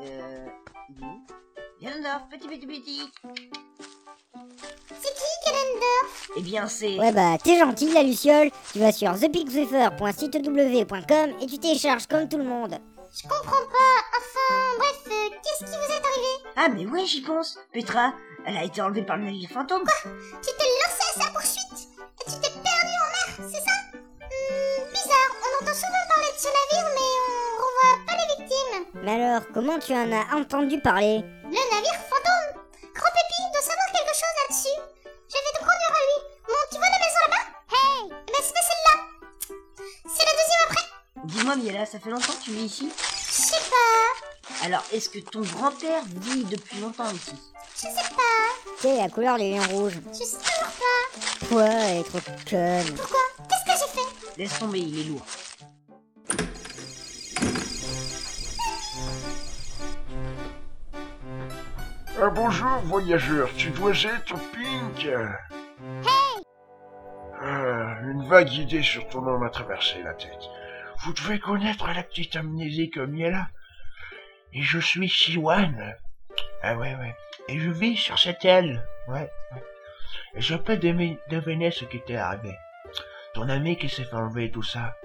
Euh... 0.00 0.33
petit 2.30 2.46
petit 2.48 2.66
petit. 2.66 3.10
C'est 5.00 5.14
qui, 5.14 5.32
Ganondorf 5.46 6.30
Eh 6.36 6.40
bien 6.42 6.66
c'est... 6.66 6.98
Ouais 6.98 7.12
bah, 7.12 7.36
t'es 7.42 7.58
gentil 7.58 7.90
la 7.92 8.02
Luciole, 8.02 8.50
tu 8.72 8.78
vas 8.78 8.92
sur 8.92 9.18
thepinkzephyr.sitew.com 9.18 11.30
et 11.40 11.46
tu 11.46 11.58
télécharges 11.58 12.06
comme 12.06 12.28
tout 12.28 12.36
le 12.38 12.44
monde. 12.44 12.78
Je 13.16 13.22
comprends 13.22 13.66
pas. 13.66 13.96
Enfin, 14.18 14.76
bref, 14.78 15.00
euh, 15.06 15.28
qu'est-ce 15.42 15.64
qui 15.64 15.70
vous 15.76 15.92
est 15.92 16.04
arrivé? 16.04 16.32
Ah 16.56 16.68
mais 16.68 16.86
ouais 16.86 17.06
j'y 17.06 17.22
pense. 17.22 17.58
Petra, 17.72 18.12
elle 18.46 18.56
a 18.56 18.64
été 18.64 18.80
enlevée 18.82 19.02
par 19.02 19.16
le 19.16 19.24
navire 19.24 19.50
fantôme. 19.50 19.84
Tu 20.42 20.50
t'es 20.58 20.68
lancé 20.82 21.02
à 21.16 21.20
sa 21.22 21.28
poursuite? 21.30 21.88
Et 22.20 22.24
tu 22.30 22.36
t'es 22.40 22.50
perdu 22.50 22.94
en 23.00 23.08
mer, 23.12 23.28
c'est 23.50 23.62
ça? 23.64 23.74
Hmm, 23.92 24.82
Bizarre, 24.92 25.30
on 25.40 25.48
entend 25.64 25.74
souvent 25.74 26.04
parler 26.08 26.30
de 26.34 26.38
ce 26.38 26.48
navire, 26.48 26.86
mais 26.94 27.12
Mais 29.04 29.12
alors, 29.22 29.42
comment 29.52 29.78
tu 29.78 29.92
en 29.92 30.10
as 30.12 30.34
entendu 30.36 30.80
parler? 30.80 31.18
Le 31.44 31.50
navire 31.50 32.00
fantôme 32.08 32.62
Grand 32.94 33.10
Pépi 33.10 33.40
doit 33.52 33.62
savoir 33.62 33.86
quelque 33.92 34.14
chose 34.14 34.34
là-dessus. 34.42 34.80
Je 35.28 35.34
vais 35.34 35.52
te 35.52 35.58
conduire 35.58 35.90
à 35.90 36.02
lui. 36.04 36.18
Bon, 36.46 36.54
tu 36.70 36.78
vois 36.78 36.88
la 36.88 36.98
maison 36.98 37.20
là-bas? 37.28 37.44
Hey 37.70 38.24
Eh 38.28 38.32
ben, 38.32 38.40
c'est 38.40 38.64
celle-là. 38.68 38.96
C'est 40.06 40.24
la 40.24 40.32
deuxième 40.32 40.64
après 40.68 40.86
Dis-moi 41.24 41.56
Miela, 41.56 41.86
ça 41.86 41.98
fait 42.00 42.10
longtemps 42.10 42.32
que 42.32 42.44
tu 42.44 42.50
vis 42.52 42.64
ici? 42.64 42.92
Je 42.96 43.32
sais 43.42 43.70
pas. 43.70 44.64
Alors 44.66 44.84
est-ce 44.92 45.08
que 45.10 45.18
ton 45.18 45.40
grand-père 45.40 46.02
vit 46.06 46.44
depuis 46.44 46.78
longtemps 46.80 47.10
ici? 47.10 47.34
Je 47.76 47.80
sais 47.80 48.14
pas. 48.16 48.72
Quelle 48.80 48.96
est 48.98 49.02
la 49.02 49.08
couleur 49.10 49.36
des 49.36 49.52
lions 49.52 49.68
rouges? 49.76 49.98
Je 50.12 50.18
sais 50.24 50.36
toujours 50.36 50.72
pas. 50.78 51.46
Toi, 51.48 51.64
elle 51.64 51.98
est 51.98 52.04
trop 52.04 52.20
conne. 52.48 52.96
Pourquoi? 52.96 53.20
Qu'est-ce 53.48 53.64
que 53.64 53.78
j'ai 53.86 54.00
fait? 54.00 54.38
Laisse 54.42 54.58
tomber, 54.58 54.78
il 54.78 55.00
est 55.00 55.04
lourd. 55.10 55.22
Ah, 62.26 62.30
bonjour, 62.30 62.78
voyageur, 62.84 63.50
tu 63.54 63.68
dois 63.68 63.92
être 63.92 64.34
Pink 64.54 65.04
Hey 65.04 66.42
Ah, 67.38 67.98
Une 68.02 68.26
vague 68.26 68.50
idée 68.50 68.82
sur 68.82 69.06
ton 69.08 69.20
nom 69.20 69.38
m'a 69.38 69.50
traversé 69.50 70.02
la 70.02 70.14
tête. 70.14 70.48
Vous 71.00 71.12
devez 71.12 71.38
connaître 71.38 71.86
la 71.86 72.02
petite 72.02 72.34
amnésie 72.36 72.88
comme. 72.88 73.14
Et 73.20 73.42
je 74.54 74.78
suis 74.78 75.06
Siwan. 75.06 75.96
Ah 76.62 76.76
ouais, 76.76 76.94
ouais. 76.94 77.14
Et 77.48 77.58
je 77.58 77.70
vis 77.70 77.98
sur 77.98 78.18
cette 78.18 78.46
aile. 78.46 78.82
Ouais. 79.06 79.30
Et 80.34 80.40
je 80.40 80.54
peux 80.54 80.78
deviner 80.78 81.70
ce 81.72 81.84
qui 81.84 82.00
t'est 82.00 82.16
arrivé. 82.16 82.56
Ton 83.34 83.50
ami 83.50 83.76
qui 83.76 83.90
s'est 83.90 84.04
fait 84.04 84.16
enlever 84.16 84.44
et 84.44 84.50
tout 84.50 84.62
ça. 84.62 84.96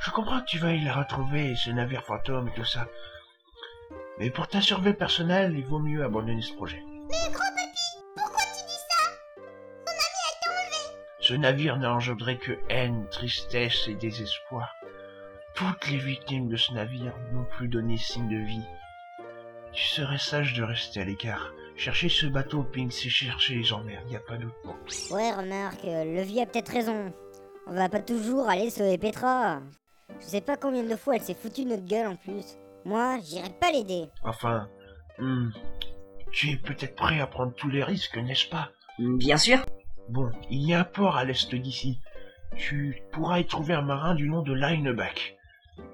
Je 0.00 0.10
comprends 0.10 0.42
que 0.42 0.50
tu 0.50 0.58
veuilles 0.58 0.84
la 0.84 0.92
retrouver, 0.92 1.56
ce 1.56 1.70
navire 1.70 2.04
fantôme 2.04 2.48
et 2.48 2.52
tout 2.54 2.66
ça. 2.66 2.86
Mais 4.18 4.30
pour 4.30 4.48
ta 4.48 4.60
survie 4.60 4.94
personnelle, 4.94 5.54
il 5.56 5.64
vaut 5.66 5.78
mieux 5.78 6.02
abandonner 6.02 6.40
ce 6.40 6.54
projet. 6.54 6.82
Mais 7.08 7.32
Grand 7.32 7.54
Pépi, 7.54 8.14
pourquoi 8.16 8.42
tu 8.44 8.64
dis 8.66 8.80
ça? 8.88 9.10
Ton 9.84 9.92
ami 9.92 10.20
a 10.24 10.30
été 10.32 10.48
enlevé. 10.48 10.98
Ce 11.20 11.34
navire 11.34 11.76
n'a 11.76 11.92
engendré 11.92 12.38
que 12.38 12.52
haine, 12.70 13.06
tristesse 13.10 13.88
et 13.88 13.94
désespoir. 13.94 14.74
Toutes 15.54 15.88
les 15.90 15.98
victimes 15.98 16.48
de 16.48 16.56
ce 16.56 16.72
navire 16.72 17.14
n'ont 17.32 17.44
plus 17.44 17.68
donné 17.68 17.98
signe 17.98 18.28
de 18.28 18.42
vie. 18.44 18.64
Tu 19.72 19.84
serais 19.84 20.18
sage 20.18 20.54
de 20.54 20.62
rester 20.62 21.00
à 21.00 21.04
l'écart. 21.04 21.52
Chercher 21.76 22.08
ce 22.08 22.24
bateau, 22.26 22.62
Pink, 22.62 22.92
c'est 22.92 23.10
chercher 23.10 23.56
les 23.56 23.72
emmerdes, 23.74 24.10
y 24.10 24.16
a 24.16 24.20
pas 24.20 24.38
d'autre 24.38 24.56
mot. 24.64 24.76
Ouais, 25.10 25.30
remarque, 25.34 25.82
le 25.84 26.22
vieux 26.22 26.40
a 26.40 26.46
peut-être 26.46 26.72
raison. 26.72 27.12
On 27.66 27.74
va 27.74 27.90
pas 27.90 28.00
toujours 28.00 28.48
aller 28.48 28.70
sauver 28.70 28.96
Petra. 28.96 29.60
Je 30.20 30.24
sais 30.24 30.40
pas 30.40 30.56
combien 30.56 30.84
de 30.84 30.96
fois 30.96 31.16
elle 31.16 31.22
s'est 31.22 31.34
foutue 31.34 31.66
notre 31.66 31.84
gueule 31.84 32.06
en 32.06 32.16
plus. 32.16 32.56
Moi, 32.86 33.18
j'irai 33.20 33.50
pas 33.50 33.72
l'aider. 33.72 34.06
Enfin, 34.22 34.68
hmm, 35.18 35.48
tu 36.30 36.52
es 36.52 36.56
peut-être 36.56 36.94
prêt 36.94 37.18
à 37.20 37.26
prendre 37.26 37.52
tous 37.52 37.68
les 37.68 37.82
risques, 37.82 38.16
n'est-ce 38.16 38.48
pas? 38.48 38.70
Bien 39.00 39.36
sûr 39.36 39.58
Bon, 40.08 40.30
il 40.50 40.68
y 40.68 40.72
a 40.72 40.80
un 40.80 40.84
port 40.84 41.16
à 41.16 41.24
l'est 41.24 41.52
d'ici. 41.52 41.98
Tu 42.56 43.02
pourras 43.10 43.40
y 43.40 43.44
trouver 43.44 43.74
un 43.74 43.82
marin 43.82 44.14
du 44.14 44.28
nom 44.28 44.42
de 44.42 44.52
Lineback. 44.52 45.36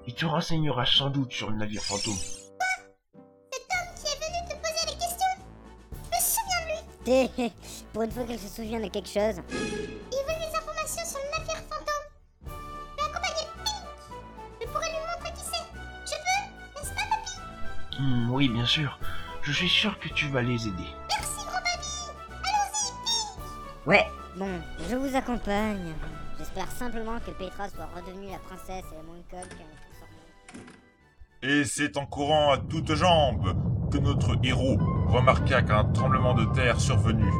Il 0.05 0.13
te 0.13 0.27
renseignera 0.27 0.85
sans 0.85 1.09
doute 1.09 1.33
sur 1.33 1.49
le 1.49 1.57
navire 1.57 1.81
fantôme. 1.81 2.13
Cet 2.13 3.63
homme 3.71 3.95
qui 3.95 4.05
est 4.05 4.19
venu 4.27 4.47
te 4.47 4.55
poser 4.61 4.85
des 4.85 4.99
questions? 4.99 5.33
Je 5.95 6.15
me 6.15 6.21
souviens 6.21 6.61
de 6.61 7.41
lui. 7.41 7.51
Pour 7.91 8.03
une 8.03 8.11
fois 8.11 8.23
qu'elle 8.25 8.37
se 8.37 8.55
souvient 8.55 8.79
de 8.79 8.89
quelque 8.89 9.09
chose. 9.09 9.41
Il 9.49 10.22
Hmm, 18.03 18.31
oui, 18.31 18.49
bien 18.49 18.65
sûr. 18.65 18.99
Je 19.43 19.51
suis 19.51 19.69
sûr 19.69 19.97
que 19.99 20.09
tu 20.09 20.27
vas 20.27 20.41
les 20.41 20.67
aider. 20.67 20.89
Merci, 21.09 21.45
grand 21.45 21.59
papy. 21.59 22.11
Allons-y. 22.43 23.89
Ouais, 23.89 24.07
Bon, 24.35 24.49
je 24.89 24.95
vous 24.95 25.15
accompagne. 25.15 25.93
J'espère 26.39 26.71
simplement 26.71 27.19
que 27.19 27.29
Petra 27.31 27.69
soit 27.69 27.87
redevenue 27.95 28.31
la 28.31 28.39
princesse 28.39 28.83
et 28.91 28.95
la 28.95 29.03
moins 29.03 29.21
conne 29.29 29.47
qu'elle 29.49 30.59
peut 31.41 31.47
Et 31.47 31.63
c'est 31.65 31.97
en 31.97 32.07
courant 32.07 32.53
à 32.53 32.57
toutes 32.57 32.95
jambes 32.95 33.55
que 33.91 33.99
notre 33.99 34.35
héros 34.43 34.77
remarqua 35.07 35.61
qu'un 35.61 35.83
tremblement 35.85 36.33
de 36.33 36.45
terre 36.45 36.81
survenu. 36.81 37.31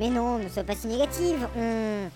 Mais 0.00 0.08
non, 0.08 0.38
ne 0.38 0.48
sois 0.48 0.64
pas 0.64 0.74
si 0.74 0.86
négative. 0.86 1.46
On... 1.54 2.08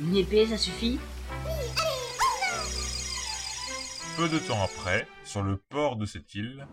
De 0.00 0.04
de 0.04 0.08
une 0.10 0.16
épée 0.16 0.46
ça 0.46 0.58
suffit 0.58 0.98
Oui, 1.46 1.50
allez, 1.50 2.00
non 2.52 2.62
Peu 4.18 4.28
de 4.28 4.38
temps 4.38 4.62
après, 4.62 5.06
sur 5.24 5.42
le 5.42 5.56
port 5.56 5.96
de 5.96 6.04
cette 6.04 6.34
île, 6.34 6.66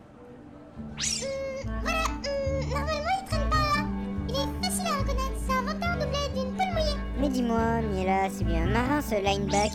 Hum, 0.78 1.80
voilà, 1.82 2.04
hum, 2.04 2.70
normalement 2.70 3.10
il 3.22 3.26
traîne 3.26 3.50
pas 3.50 3.56
là. 3.56 3.86
Il 4.30 4.36
est 4.36 4.66
facile 4.66 4.88
à 4.88 4.98
reconnaître, 4.98 5.38
c'est 5.48 5.54
un 5.54 5.62
moteur 5.62 5.98
doublé 5.98 6.30
d'une 6.36 6.54
poule 6.54 6.74
mouillée. 6.74 6.98
Mais 7.20 7.30
dis-moi, 7.30 7.82
Miela, 7.82 8.30
c'est 8.30 8.44
bien 8.44 8.64
un 8.64 8.68
marin 8.68 9.02
ce 9.02 9.16
lineback 9.16 9.72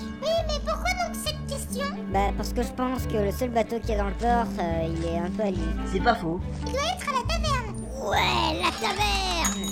question? 1.72 1.96
Bah 2.12 2.30
parce 2.36 2.52
que 2.52 2.62
je 2.62 2.72
pense 2.72 3.06
que 3.06 3.16
le 3.16 3.30
seul 3.32 3.50
bateau 3.50 3.78
qu'il 3.80 3.90
y 3.90 3.94
a 3.94 3.98
dans 3.98 4.08
le 4.08 4.14
port, 4.14 4.46
euh, 4.60 4.88
il 4.88 5.04
est 5.04 5.18
un 5.18 5.30
peu 5.30 5.42
à 5.42 5.50
lui. 5.50 5.58
C'est 5.86 6.00
pas 6.00 6.14
faux. 6.14 6.40
Il 6.66 6.72
doit 6.72 6.80
être 6.80 7.08
à 7.08 7.12
la 7.12 7.22
taverne. 7.28 7.76
Ouais, 8.04 8.60
la 8.60 8.70
taverne 8.70 9.68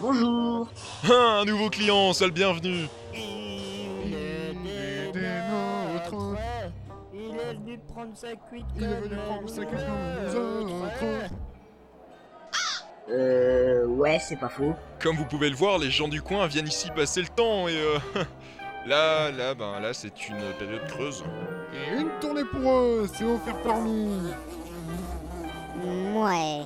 Bonjour 0.00 0.68
Ah, 1.04 1.40
un 1.40 1.44
nouveau 1.44 1.68
client, 1.68 2.10
le 2.20 2.30
bienvenu. 2.30 2.86
Il 3.14 4.14
est 4.14 5.12
des 5.12 5.20
nôtres. 5.20 6.36
Il 7.14 7.36
est 7.36 7.54
venu 7.54 7.78
prendre 7.88 8.16
sa 8.16 8.34
cuite 8.34 8.66
Il 8.76 8.84
est 8.84 9.00
venu 9.00 9.16
prendre 9.26 9.48
sa 9.48 9.64
cuite 9.64 9.80
comme 10.32 10.68
nous 10.68 10.82
autres. 10.82 11.30
Euh... 13.10 13.86
Ouais, 13.86 14.18
c'est 14.18 14.36
pas 14.36 14.48
faux. 14.48 14.74
Comme 15.00 15.16
vous 15.16 15.24
pouvez 15.24 15.50
le 15.50 15.56
voir, 15.56 15.78
les 15.78 15.90
gens 15.90 16.08
du 16.08 16.22
coin 16.22 16.46
viennent 16.46 16.68
ici 16.68 16.88
passer 16.94 17.20
le 17.20 17.28
temps 17.28 17.68
et 17.68 17.76
euh... 17.76 17.98
Là, 18.84 19.30
là, 19.30 19.54
ben 19.54 19.78
là, 19.78 19.94
c'est 19.94 20.28
une 20.28 20.42
période 20.58 20.84
creuse. 20.88 21.22
Et 21.72 22.00
une 22.00 22.10
tournée 22.20 22.44
pour 22.44 22.68
eux, 22.68 23.08
c'est 23.14 23.24
offert 23.24 23.56
parmi. 23.62 24.08
Ouais. 25.84 26.62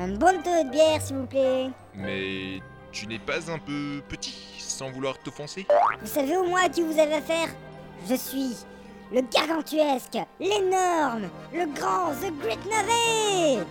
Un 0.00 0.08
bon 0.08 0.42
taux 0.42 0.64
de 0.64 0.70
bière, 0.70 1.02
s'il 1.02 1.16
vous 1.16 1.26
plaît. 1.26 1.68
Mais 1.94 2.60
tu 2.90 3.06
n'es 3.06 3.18
pas 3.18 3.50
un 3.50 3.58
peu 3.58 4.00
petit, 4.08 4.54
sans 4.58 4.90
vouloir 4.90 5.18
t'offenser 5.18 5.66
Vous 6.00 6.06
savez 6.06 6.38
au 6.38 6.44
moins 6.44 6.64
à 6.64 6.68
qui 6.70 6.82
vous 6.82 6.98
avez 6.98 7.14
affaire? 7.14 7.48
Je 8.08 8.14
suis 8.14 8.56
le 9.12 9.20
gargantuesque, 9.20 10.18
l'énorme, 10.40 11.28
le 11.52 11.66
grand, 11.74 12.12
The 12.12 12.32
Great 12.42 12.64
Navet 12.64 13.64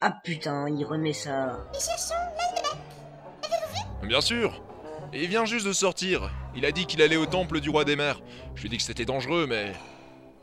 Ah 0.00 0.12
putain, 0.24 0.68
il 0.68 0.84
remet 0.84 1.12
ça. 1.12 1.58
Nous 1.74 1.80
cherchons 1.80 2.14
Lineback. 2.38 4.08
Bien 4.08 4.20
sûr 4.20 4.62
Et 5.12 5.24
il 5.24 5.28
vient 5.28 5.44
juste 5.44 5.66
de 5.66 5.72
sortir. 5.72 6.30
Il 6.56 6.64
a 6.64 6.72
dit 6.72 6.86
qu'il 6.86 7.02
allait 7.02 7.16
au 7.16 7.26
temple 7.26 7.60
du 7.60 7.70
roi 7.70 7.84
des 7.84 7.96
mers. 7.96 8.20
Je 8.54 8.62
lui 8.62 8.68
ai 8.68 8.70
dit 8.70 8.76
que 8.78 8.82
c'était 8.82 9.04
dangereux, 9.04 9.46
mais... 9.48 9.72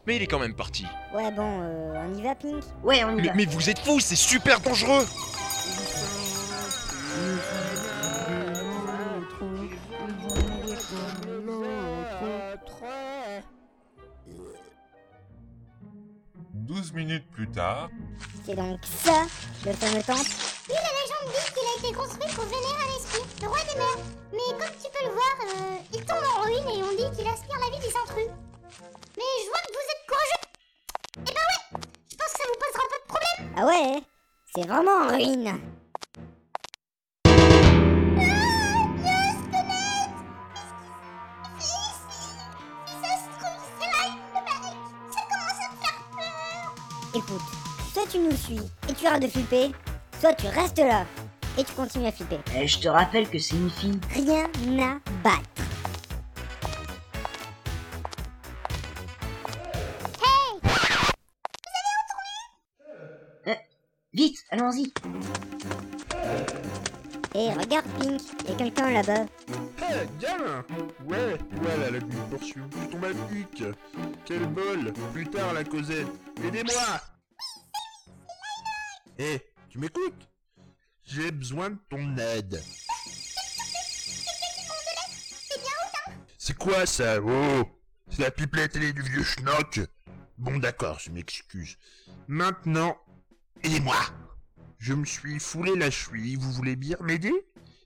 Mais 0.06 0.16
il 0.16 0.22
est 0.22 0.28
quand 0.28 0.40
même 0.40 0.56
parti. 0.56 0.86
Ouais, 1.14 1.30
bon, 1.32 1.60
euh, 1.62 2.06
on 2.08 2.14
y 2.18 2.22
va, 2.22 2.34
Pink? 2.34 2.64
Ouais, 2.84 3.04
on 3.04 3.12
y 3.18 3.22
Mais, 3.22 3.28
va. 3.28 3.34
mais 3.34 3.46
vous 3.46 3.70
êtes 3.70 3.80
fous, 3.80 4.00
c'est 4.00 4.16
super 4.16 4.62
dangereux 4.62 5.06
12 16.88 16.94
minutes 16.94 17.26
plus 17.32 17.48
tard, 17.50 17.90
C'est 18.46 18.56
donc 18.56 18.80
ça, 18.86 19.24
le 19.66 19.74
fameux 19.74 20.02
temple 20.04 20.30
Oui, 20.70 20.76
la 20.76 20.92
légende 20.96 21.34
dit 21.34 21.52
qu'il 21.52 21.68
a 21.68 21.88
été 21.88 21.98
construit 21.98 22.34
pour 22.34 22.46
vénérer 22.46 22.84
un 22.86 22.96
esprit, 22.98 23.24
le 23.42 23.48
roi 23.48 23.58
des 23.68 23.78
mers. 23.78 24.06
Mais 24.32 24.58
comme 24.58 24.76
tu 24.82 24.90
peux 24.90 25.06
le 25.06 25.12
voir, 25.12 25.36
euh, 25.44 25.78
il 25.94 26.06
tombe 26.06 26.24
en 26.38 26.42
ruine 26.44 26.80
et 26.80 26.84
on 26.84 26.92
dit 26.92 27.18
qu'il 27.18 27.28
aspire 27.28 27.60
la 27.60 27.76
vie 27.78 27.82
des 27.86 27.94
intrus. 27.94 28.32
Mais 29.18 29.34
je 29.44 29.50
vois 29.50 29.64
que 29.68 29.74
vous 29.74 29.90
êtes 29.92 30.06
courageux. 30.08 30.44
Eh 31.18 31.20
ben 31.20 31.34
ouais, 31.34 31.82
je 32.10 32.16
pense 32.16 32.32
que 32.32 32.38
ça 32.38 32.48
vous 32.48 32.60
posera 32.64 32.84
pas 32.88 33.02
de 33.04 33.08
problème. 33.08 33.54
Ah 33.58 33.66
ouais 33.66 34.04
C'est 34.56 34.68
vraiment 34.68 34.98
en 35.04 35.08
ruine 35.10 35.60
Écoute, 47.18 47.42
soit 47.94 48.06
tu 48.12 48.20
nous 48.20 48.36
suis 48.36 48.60
et 48.88 48.94
tu 48.94 49.08
arrêtes 49.08 49.24
de 49.24 49.28
flipper, 49.28 49.72
soit 50.20 50.36
tu 50.36 50.46
restes 50.46 50.78
là 50.78 51.04
et 51.58 51.64
tu 51.64 51.74
continues 51.74 52.06
à 52.06 52.12
flipper. 52.12 52.38
Eh, 52.56 52.68
je 52.68 52.78
te 52.78 52.88
rappelle 52.88 53.28
que 53.28 53.40
c'est 53.40 53.56
une 53.56 53.72
fille. 53.72 54.00
Rien 54.14 54.46
à 54.46 55.00
battre. 55.24 55.42
Eh, 63.48 63.56
vite, 64.14 64.38
allons-y. 64.52 64.94
Et 67.34 67.52
regarde 67.52 67.88
Pink, 68.00 68.22
y 68.48 68.52
a 68.52 68.56
quelqu'un 68.56 68.92
là-bas. 68.92 69.26
Hé, 69.90 70.08
gamin 70.20 70.66
Ouais, 71.06 71.38
voilà 71.52 71.92
la 71.92 72.00
petite 72.00 72.30
portion. 72.30 72.70
Je 72.72 72.88
tombe 72.88 73.06
à. 73.06 73.10
Quel 74.26 74.46
bol 74.48 74.94
Plus 75.14 75.28
tard, 75.28 75.54
la 75.54 75.64
Cosette. 75.64 76.08
Aidez-moi 76.44 77.02
Hé, 79.18 79.42
tu 79.70 79.80
m'écoutes? 79.80 80.30
J'ai 81.04 81.32
besoin 81.32 81.70
de 81.70 81.78
ton 81.90 82.18
aide. 82.18 82.62
C'est 86.38 86.58
quoi 86.58 86.86
ça? 86.86 87.22
Oh 87.22 87.64
C'est 88.10 88.22
la 88.22 88.32
pipelette 88.32 88.74
télé 88.74 88.92
du 88.92 89.02
vieux 89.02 89.24
schnock 89.24 89.80
Bon 90.38 90.58
d'accord, 90.58 91.00
je 91.00 91.12
m'excuse. 91.12 91.78
Maintenant, 92.28 92.98
aidez-moi 93.64 93.96
Je 94.80 94.94
me 94.94 95.06
suis 95.06 95.40
foulé 95.40 95.76
la 95.76 95.90
cheville, 95.92 96.36
vous 96.36 96.52
voulez 96.52 96.76
bien 96.76 96.98
m'aider? 97.02 97.34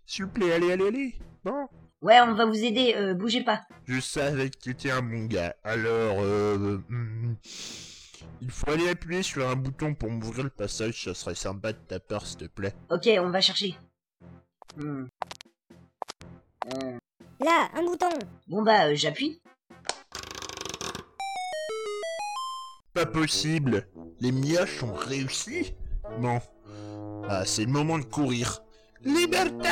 S'il 0.05 0.25
vous 0.25 0.31
plaît, 0.31 0.53
allez, 0.53 0.71
allez, 0.71 0.87
allez 0.87 1.19
Bon 1.43 1.67
Ouais, 2.01 2.19
on 2.21 2.33
va 2.33 2.45
vous 2.45 2.63
aider, 2.63 2.95
euh, 2.95 3.13
bougez 3.13 3.43
pas. 3.43 3.61
Je 3.85 3.99
savais 3.99 4.49
que 4.49 4.57
tu 4.57 4.71
étais 4.71 4.89
un 4.89 5.03
bon 5.03 5.25
gars. 5.25 5.55
Alors, 5.63 6.17
euh, 6.21 6.81
hmm, 6.89 7.35
il 8.41 8.49
faut 8.49 8.71
aller 8.71 8.89
appuyer 8.89 9.21
sur 9.21 9.47
un 9.47 9.55
bouton 9.55 9.93
pour 9.93 10.09
m'ouvrir 10.09 10.45
le 10.45 10.49
passage. 10.49 11.03
Ça 11.03 11.13
serait 11.13 11.35
sympa 11.35 11.73
de 11.73 11.77
ta 11.77 11.99
part, 11.99 12.25
s'il 12.25 12.37
te 12.37 12.45
plaît. 12.45 12.73
Ok, 12.89 13.07
on 13.19 13.29
va 13.29 13.39
chercher. 13.39 13.75
Hmm. 14.77 15.05
Euh, 16.73 16.97
Là, 17.39 17.69
un 17.73 17.83
bouton 17.83 18.09
Bon 18.47 18.61
bah, 18.63 18.87
euh, 18.87 18.95
j'appuie. 18.95 19.41
Pas 22.93 23.05
possible. 23.05 23.87
Les 24.19 24.31
mioches 24.31 24.81
ont 24.83 24.93
réussi. 24.93 25.75
Bon. 26.19 26.39
Ah, 27.29 27.45
c'est 27.45 27.65
le 27.65 27.71
moment 27.71 27.99
de 27.99 28.03
courir. 28.05 28.63
Liberté 29.03 29.69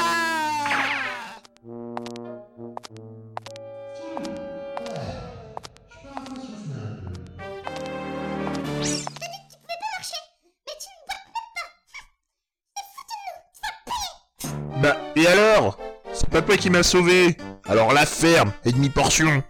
Bah, 14.81 14.95
et 15.15 15.27
alors? 15.27 15.77
C'est 16.13 16.29
papa 16.29 16.55
qui 16.57 16.69
m'a 16.69 16.83
sauvé 16.83 17.37
Alors 17.65 17.93
la 17.93 18.05
ferme 18.05 18.53
et 18.65 18.71
demi-portion 18.71 19.43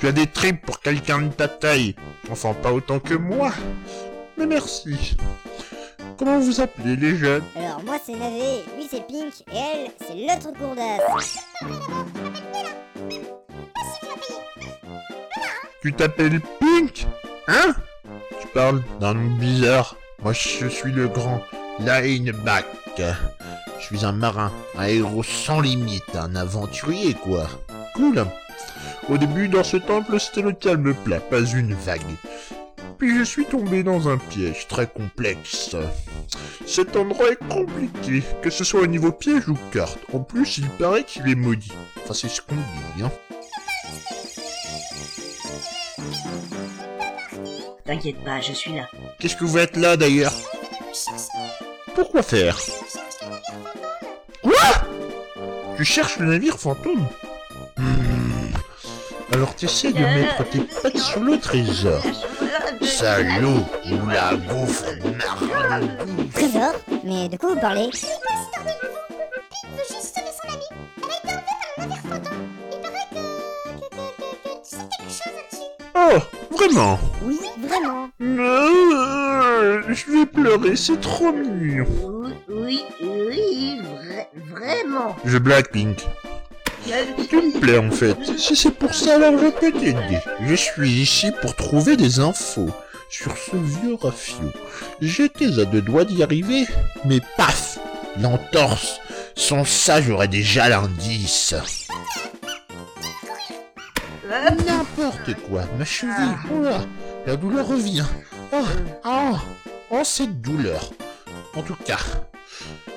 Tu 0.00 0.08
as 0.08 0.12
des 0.12 0.26
tripes 0.26 0.64
pour 0.64 0.80
quelqu'un 0.80 1.22
de 1.22 1.28
ta 1.28 1.46
taille. 1.48 1.94
Enfin, 2.30 2.52
pas 2.54 2.72
autant 2.72 2.98
que 2.98 3.14
moi. 3.14 3.52
Mais 4.36 4.46
merci. 4.46 5.16
Comment 6.18 6.38
vous 6.38 6.60
appelez 6.60 6.96
les 6.96 7.16
jeunes? 7.16 7.44
Alors 7.56 7.82
moi 7.84 7.96
c'est 8.04 8.12
Navé, 8.12 8.64
lui 8.76 8.86
c'est 8.88 9.06
Pink, 9.06 9.32
et 9.52 9.56
elle 9.56 9.90
c'est 10.06 10.14
l'autre 10.14 10.56
gourdasse. 10.58 11.38
Tu 15.82 15.92
t'appelles 15.92 16.40
Pink 16.60 17.06
Hein? 17.48 17.74
Tu 18.40 18.46
parles 18.54 18.82
d'un 19.00 19.14
nom 19.14 19.34
bizarre. 19.34 19.96
Moi 20.22 20.32
je 20.32 20.68
suis 20.68 20.92
le 20.92 21.08
grand 21.08 21.42
Lineback. 21.80 22.66
Je 23.80 23.84
suis 23.84 24.04
un 24.04 24.12
marin, 24.12 24.52
un 24.78 24.86
héros 24.86 25.24
sans 25.24 25.60
limite, 25.60 26.14
un 26.14 26.36
aventurier 26.36 27.14
quoi. 27.14 27.48
Cool. 27.96 28.24
Au 29.08 29.18
début 29.18 29.48
dans 29.48 29.64
ce 29.64 29.76
temple 29.76 30.20
c'était 30.20 30.42
le 30.42 30.52
calme 30.52 30.94
plat, 30.94 31.18
pas 31.18 31.40
une 31.40 31.74
vague. 31.74 32.00
Puis 32.98 33.18
je 33.18 33.24
suis 33.24 33.46
tombé 33.46 33.82
dans 33.82 34.08
un 34.08 34.18
piège 34.18 34.68
très 34.68 34.86
complexe. 34.86 35.74
Cet 36.64 36.94
endroit 36.94 37.32
est 37.32 37.48
compliqué, 37.48 38.22
que 38.40 38.50
ce 38.50 38.62
soit 38.62 38.82
au 38.82 38.86
niveau 38.86 39.10
piège 39.10 39.48
ou 39.48 39.58
carte. 39.72 39.98
En 40.12 40.20
plus, 40.20 40.58
il 40.58 40.68
paraît 40.68 41.02
qu'il 41.02 41.28
est 41.28 41.34
maudit. 41.34 41.72
Enfin, 42.00 42.14
c'est 42.14 42.28
ce 42.28 42.40
qu'on 42.40 42.54
dit, 42.54 43.02
hein. 43.02 43.10
T'inquiète 47.92 48.24
pas, 48.24 48.40
je 48.40 48.52
suis 48.54 48.72
là. 48.72 48.88
Qu'est-ce 49.18 49.36
que 49.36 49.44
vous 49.44 49.58
êtes 49.58 49.76
là 49.76 49.98
d'ailleurs 49.98 50.32
Pourquoi 51.94 52.22
faire 52.22 52.58
Quoi 54.42 54.54
Tu 55.76 55.84
cherches 55.84 56.16
le 56.18 56.24
navire 56.24 56.58
fantôme 56.58 57.06
Hmm. 57.76 58.48
Alors 59.34 59.54
t'essaies 59.54 59.92
de 59.92 59.98
mettre 59.98 60.42
tes 60.48 60.60
pattes 60.82 60.96
sur 60.96 61.20
le 61.20 61.38
trésor. 61.38 62.02
Salaud 62.80 63.62
Ou 63.90 64.06
la 64.08 64.36
de 64.36 64.46
goût. 64.46 66.30
Trésor 66.32 66.72
Mais 67.04 67.28
de 67.28 67.36
quoi 67.36 67.52
vous 67.52 67.60
parlez 67.60 67.90
veut 67.90 69.82
juste 69.86 70.18
pleurer, 80.58 80.76
c'est 80.76 81.00
trop 81.00 81.32
mignon. 81.32 81.86
Oui, 82.48 82.82
oui, 83.00 83.20
oui, 83.28 83.80
vra- 83.80 84.50
vraiment. 84.50 85.16
Je 85.24 85.38
blague, 85.38 85.68
Pink. 85.70 86.04
Tu 87.28 87.36
me 87.36 87.60
plais 87.60 87.78
en 87.78 87.90
fait. 87.90 88.16
Si 88.36 88.56
c'est 88.56 88.72
pour 88.72 88.92
ça, 88.92 89.14
alors 89.14 89.38
je 89.38 89.48
peux 89.50 89.72
t'aider. 89.72 90.18
Je 90.44 90.54
suis 90.54 90.90
ici 90.90 91.30
pour 91.40 91.54
trouver 91.54 91.96
des 91.96 92.18
infos 92.18 92.70
sur 93.08 93.36
ce 93.36 93.56
vieux 93.56 93.94
rafio. 93.94 94.50
J'étais 95.00 95.60
à 95.60 95.64
deux 95.64 95.80
doigts 95.82 96.04
d'y 96.04 96.22
arriver, 96.22 96.66
mais 97.04 97.20
paf 97.36 97.78
L'entorse 98.20 99.00
Sans 99.36 99.64
ça, 99.64 100.02
j'aurais 100.02 100.28
déjà 100.28 100.68
l'indice. 100.68 101.54
N'importe 104.66 105.34
quoi, 105.48 105.62
ma 105.78 105.84
cheville, 105.84 106.36
oh 106.52 106.62
là, 106.62 106.80
la 107.26 107.36
douleur 107.36 107.66
revient. 107.68 108.04
Oh, 108.52 108.64
oh, 109.04 109.36
oh, 109.92 110.02
cette 110.04 110.40
douleur. 110.40 110.90
En 111.54 111.62
tout 111.62 111.76
cas, 111.84 111.98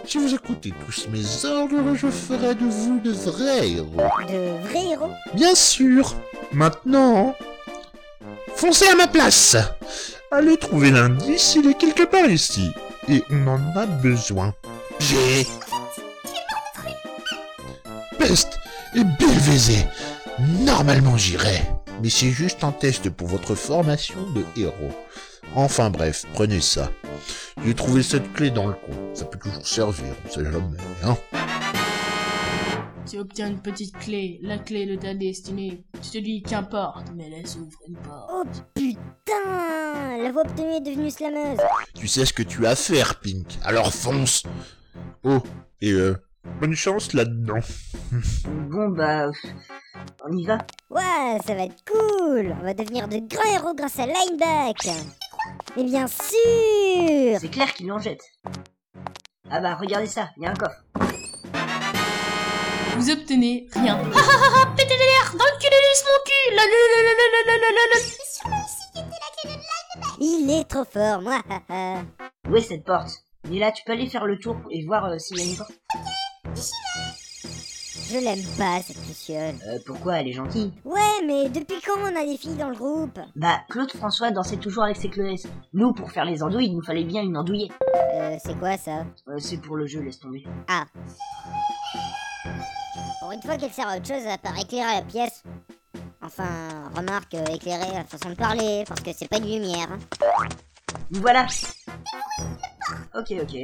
si 0.05 0.17
vous 0.17 0.33
écoutez 0.33 0.73
tous 0.85 1.07
mes 1.09 1.45
ordres, 1.45 1.93
je 1.93 2.07
ferai 2.07 2.55
de 2.55 2.65
vous 2.65 2.99
de 2.99 3.11
vrais 3.11 3.69
héros. 3.69 4.09
De 4.27 4.67
vrais 4.67 4.91
héros? 4.91 5.11
Bien 5.33 5.53
sûr. 5.53 6.15
Maintenant, 6.51 7.35
foncez 8.55 8.87
à 8.87 8.95
ma 8.95 9.07
place. 9.07 9.57
Allez 10.31 10.57
trouver 10.57 10.91
l'indice, 10.91 11.55
il 11.55 11.69
est 11.69 11.77
quelque 11.77 12.03
part 12.03 12.29
ici. 12.29 12.71
Et 13.09 13.23
on 13.29 13.47
en 13.47 13.77
a 13.77 13.85
besoin. 13.85 14.53
J'ai... 14.99 15.45
Peste 18.17 18.57
et 18.95 19.03
BVZ. 19.03 19.85
Normalement 20.65 21.17
j'irai. 21.17 21.61
Mais 22.01 22.09
c'est 22.09 22.31
juste 22.31 22.63
un 22.63 22.71
test 22.71 23.09
pour 23.09 23.27
votre 23.27 23.55
formation 23.55 24.15
de 24.31 24.43
héros. 24.59 24.91
Enfin 25.53 25.89
bref, 25.89 26.25
prenez 26.33 26.61
ça. 26.61 26.91
J'ai 27.63 27.73
trouvé 27.73 28.03
cette 28.03 28.33
clé 28.33 28.49
dans 28.51 28.67
le 28.67 28.73
coin. 28.73 28.95
Ça 29.13 29.25
peut 29.25 29.39
toujours 29.39 29.65
servir, 29.65 30.13
on 30.25 30.29
sait 30.29 30.43
jamais, 30.43 30.77
hein. 31.03 31.17
Tu 33.09 33.19
obtiens 33.19 33.47
une 33.47 33.61
petite 33.61 33.95
clé, 33.99 34.39
la 34.41 34.57
clé 34.57 34.87
de 34.87 34.95
ta 34.95 35.13
destinée. 35.13 35.83
Tu 36.01 36.09
te 36.09 36.17
dis 36.17 36.41
qu'importe, 36.41 37.05
mais 37.15 37.29
laisse 37.29 37.55
ouvre 37.55 37.77
une 37.87 37.97
porte. 37.97 38.29
Oh 38.31 38.43
putain 38.73 40.17
La 40.23 40.31
voix 40.31 40.41
obtenue 40.41 40.73
est 40.73 40.81
devenue 40.81 41.11
slameuse. 41.11 41.59
Tu 41.93 42.07
sais 42.07 42.25
ce 42.25 42.33
que 42.33 42.41
tu 42.41 42.65
as 42.65 42.71
à 42.71 42.75
faire, 42.75 43.19
Pink. 43.19 43.59
Alors 43.63 43.93
fonce. 43.93 44.43
Oh, 45.23 45.39
et 45.81 45.91
euh, 45.91 46.15
bonne 46.59 46.75
chance 46.75 47.13
là-dedans. 47.13 47.59
Bon 48.69 48.89
bah, 48.89 49.29
on 50.27 50.37
y 50.37 50.45
va. 50.45 50.57
Ouais, 50.89 51.39
ça 51.45 51.55
va 51.55 51.63
être 51.63 51.83
cool 51.89 52.55
On 52.59 52.63
va 52.63 52.73
devenir 52.73 53.07
de 53.07 53.19
grands 53.19 53.55
héros 53.55 53.73
grâce 53.73 53.99
à 53.99 54.05
Lineback 54.05 54.89
mais 55.75 55.83
bien 55.83 56.07
sûr 56.07 57.39
C'est 57.39 57.51
clair 57.51 57.73
qu'il 57.73 57.91
en 57.91 57.99
jette. 57.99 58.23
Ah 59.49 59.59
bah 59.59 59.75
regardez 59.75 60.07
ça, 60.07 60.29
il 60.37 60.43
y 60.43 60.45
a 60.47 60.51
un 60.51 60.55
coffre. 60.55 60.83
Vous 62.97 63.09
obtenez 63.11 63.67
rien. 63.73 63.99
Ah 64.01 64.17
ah 64.17 64.31
ah, 64.31 64.63
ah 64.63 64.73
pétez 64.75 64.93
les 64.93 65.05
l'air 65.05 65.31
Dans 65.33 65.45
le 65.45 65.51
mon 66.05 66.19
cul 66.25 66.55
la, 66.55 66.63
la, 66.63 66.77
la, 67.51 67.71
la, 67.93 67.99
Il 70.19 70.49
est 70.49 70.63
trop 70.63 70.85
fort, 70.85 71.21
moi 71.21 71.41
Où 72.49 72.55
est 72.55 72.61
cette 72.61 72.85
porte? 72.85 73.09
Nila, 73.49 73.71
tu 73.71 73.83
peux 73.85 73.91
aller 73.91 74.07
faire 74.07 74.25
le 74.25 74.39
tour 74.39 74.57
et 74.71 74.83
voir 74.85 75.05
euh, 75.05 75.19
s'il 75.19 75.37
y 75.37 75.41
a 75.41 75.43
une 75.43 75.57
porte 75.57 75.71
je 78.15 78.21
l'aime 78.21 78.45
pas, 78.57 78.81
cette 78.81 79.05
luciole. 79.09 79.55
Euh, 79.67 79.77
pourquoi 79.85 80.19
Elle 80.19 80.29
est 80.29 80.33
gentille. 80.33 80.71
Ouais, 80.85 81.01
mais 81.27 81.49
depuis 81.49 81.75
quand 81.85 81.99
on 81.99 82.15
a 82.15 82.25
des 82.25 82.37
filles 82.37 82.55
dans 82.55 82.69
le 82.69 82.75
groupe 82.75 83.19
Bah, 83.35 83.59
Claude 83.69 83.91
François 83.91 84.31
dansait 84.31 84.55
toujours 84.55 84.83
avec 84.85 84.95
ses 84.95 85.09
clownesses. 85.09 85.47
Nous, 85.73 85.91
pour 85.91 86.09
faire 86.13 86.23
les 86.23 86.41
andouilles, 86.41 86.67
il 86.67 86.75
nous 86.77 86.81
fallait 86.81 87.03
bien 87.03 87.21
une 87.23 87.35
andouillée. 87.35 87.69
Euh, 88.13 88.37
c'est 88.41 88.57
quoi 88.57 88.77
ça 88.77 89.05
Euh, 89.27 89.37
c'est 89.37 89.57
pour 89.57 89.75
le 89.75 89.85
jeu, 89.85 89.99
laisse 89.99 90.17
tomber. 90.19 90.45
Ah. 90.69 90.85
Pour 93.19 93.33
une 93.33 93.41
fois 93.41 93.57
qu'elle 93.57 93.73
sert 93.73 93.89
à 93.89 93.97
autre 93.97 94.07
chose 94.07 94.25
à 94.27 94.37
part 94.37 94.57
éclairer 94.57 94.95
la 94.95 95.01
pièce. 95.01 95.43
Enfin, 96.21 96.47
remarque, 96.95 97.33
euh, 97.33 97.43
éclairer 97.53 97.91
la 97.95 98.05
façon 98.05 98.29
de 98.29 98.35
parler, 98.35 98.85
parce 98.87 99.01
que 99.01 99.11
c'est 99.13 99.27
pas 99.27 99.39
une 99.39 99.45
lumière. 99.59 99.89
voilà 101.11 101.47
Ok, 103.13 103.33
ok. 103.41 103.57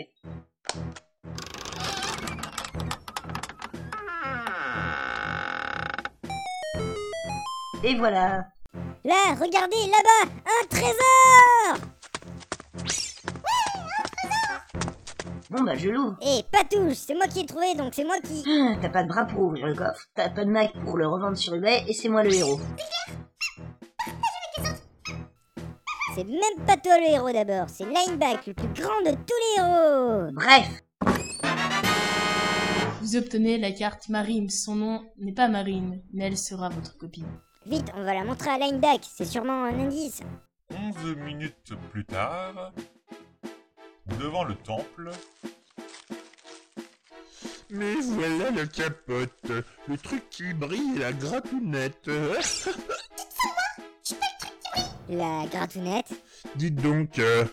Et 7.83 7.95
voilà 7.95 8.45
Là, 9.03 9.35
regardez, 9.39 9.75
là-bas, 9.87 10.31
un 10.45 10.67
trésor 10.67 11.87
Bon 15.49 15.63
bah 15.63 15.75
je 15.75 15.89
l'ouvre. 15.89 16.15
Et 16.21 16.43
pas 16.51 16.63
touche, 16.63 16.95
c'est 16.95 17.15
moi 17.15 17.27
qui 17.27 17.41
ai 17.41 17.45
trouvé, 17.45 17.73
donc 17.75 17.93
c'est 17.93 18.05
moi 18.05 18.15
qui... 18.23 18.43
Ah, 18.47 18.75
T'as 18.81 18.89
pas 18.89 19.03
de 19.03 19.09
bras 19.09 19.25
pour 19.25 19.41
ouvrir 19.41 19.67
le 19.67 19.73
coffre, 19.75 20.05
t'as 20.15 20.29
pas 20.29 20.45
de 20.45 20.49
Mac 20.49 20.71
pour 20.85 20.97
le 20.97 21.07
revendre 21.07 21.35
sur 21.37 21.53
eBay, 21.55 21.83
et 21.87 21.93
c'est 21.93 22.07
moi 22.07 22.23
le 22.23 22.33
héros. 22.33 22.59
C'est 26.15 26.23
même 26.23 26.65
pas 26.65 26.77
toi 26.77 26.97
le 26.99 27.09
héros 27.13 27.31
d'abord, 27.31 27.67
c'est 27.69 27.85
Lineback, 27.85 28.47
le 28.47 28.53
plus 28.53 28.67
grand 28.81 29.01
de 29.01 29.11
tous 29.11 29.39
les 29.57 29.63
héros 29.63 30.31
Bref 30.33 30.69
Vous 33.01 33.15
obtenez 33.17 33.57
la 33.57 33.71
carte 33.71 34.07
Marine. 34.09 34.49
Son 34.49 34.75
nom 34.75 35.01
n'est 35.17 35.33
pas 35.33 35.47
Marine, 35.47 36.01
mais 36.13 36.25
elle 36.27 36.37
sera 36.37 36.69
votre 36.69 36.97
copine. 36.97 37.27
Vite, 37.65 37.91
on 37.95 38.04
va 38.04 38.13
la 38.13 38.24
montrer 38.24 38.50
à 38.50 38.58
Lineback, 38.58 39.02
c'est 39.08 39.26
sûrement 39.26 39.65
un 39.65 39.80
indice. 39.80 40.21
11 40.71 41.15
minutes 41.17 41.74
plus 41.91 42.06
tard, 42.06 42.71
devant 44.19 44.43
le 44.43 44.56
temple, 44.56 45.12
Mais 47.69 47.95
voilà 48.02 48.52
la 48.52 48.65
capote, 48.65 49.52
le 49.88 49.97
truc 49.97 50.30
qui 50.30 50.54
brille 50.54 50.95
et 50.95 51.00
la 51.00 51.13
gratounette. 51.13 52.10
La 55.10 55.45
gratounette 55.45 56.13
Dites 56.56 56.76
donc, 56.76 57.19
euh, 57.19 57.45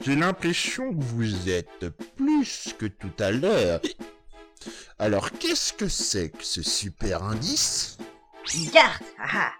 j'ai 0.00 0.16
l'impression 0.16 0.94
que 0.94 1.02
vous 1.02 1.48
êtes 1.48 1.88
plus 2.14 2.74
que 2.78 2.86
tout 2.86 3.12
à 3.18 3.30
l'heure. 3.32 3.80
Alors 4.98 5.30
qu'est-ce 5.32 5.72
que 5.72 5.88
c'est 5.88 6.30
que 6.30 6.44
ce 6.44 6.62
super 6.62 7.24
indice? 7.24 7.98
Une 8.54 8.70
carte 8.70 9.02
Ah. 9.18 9.52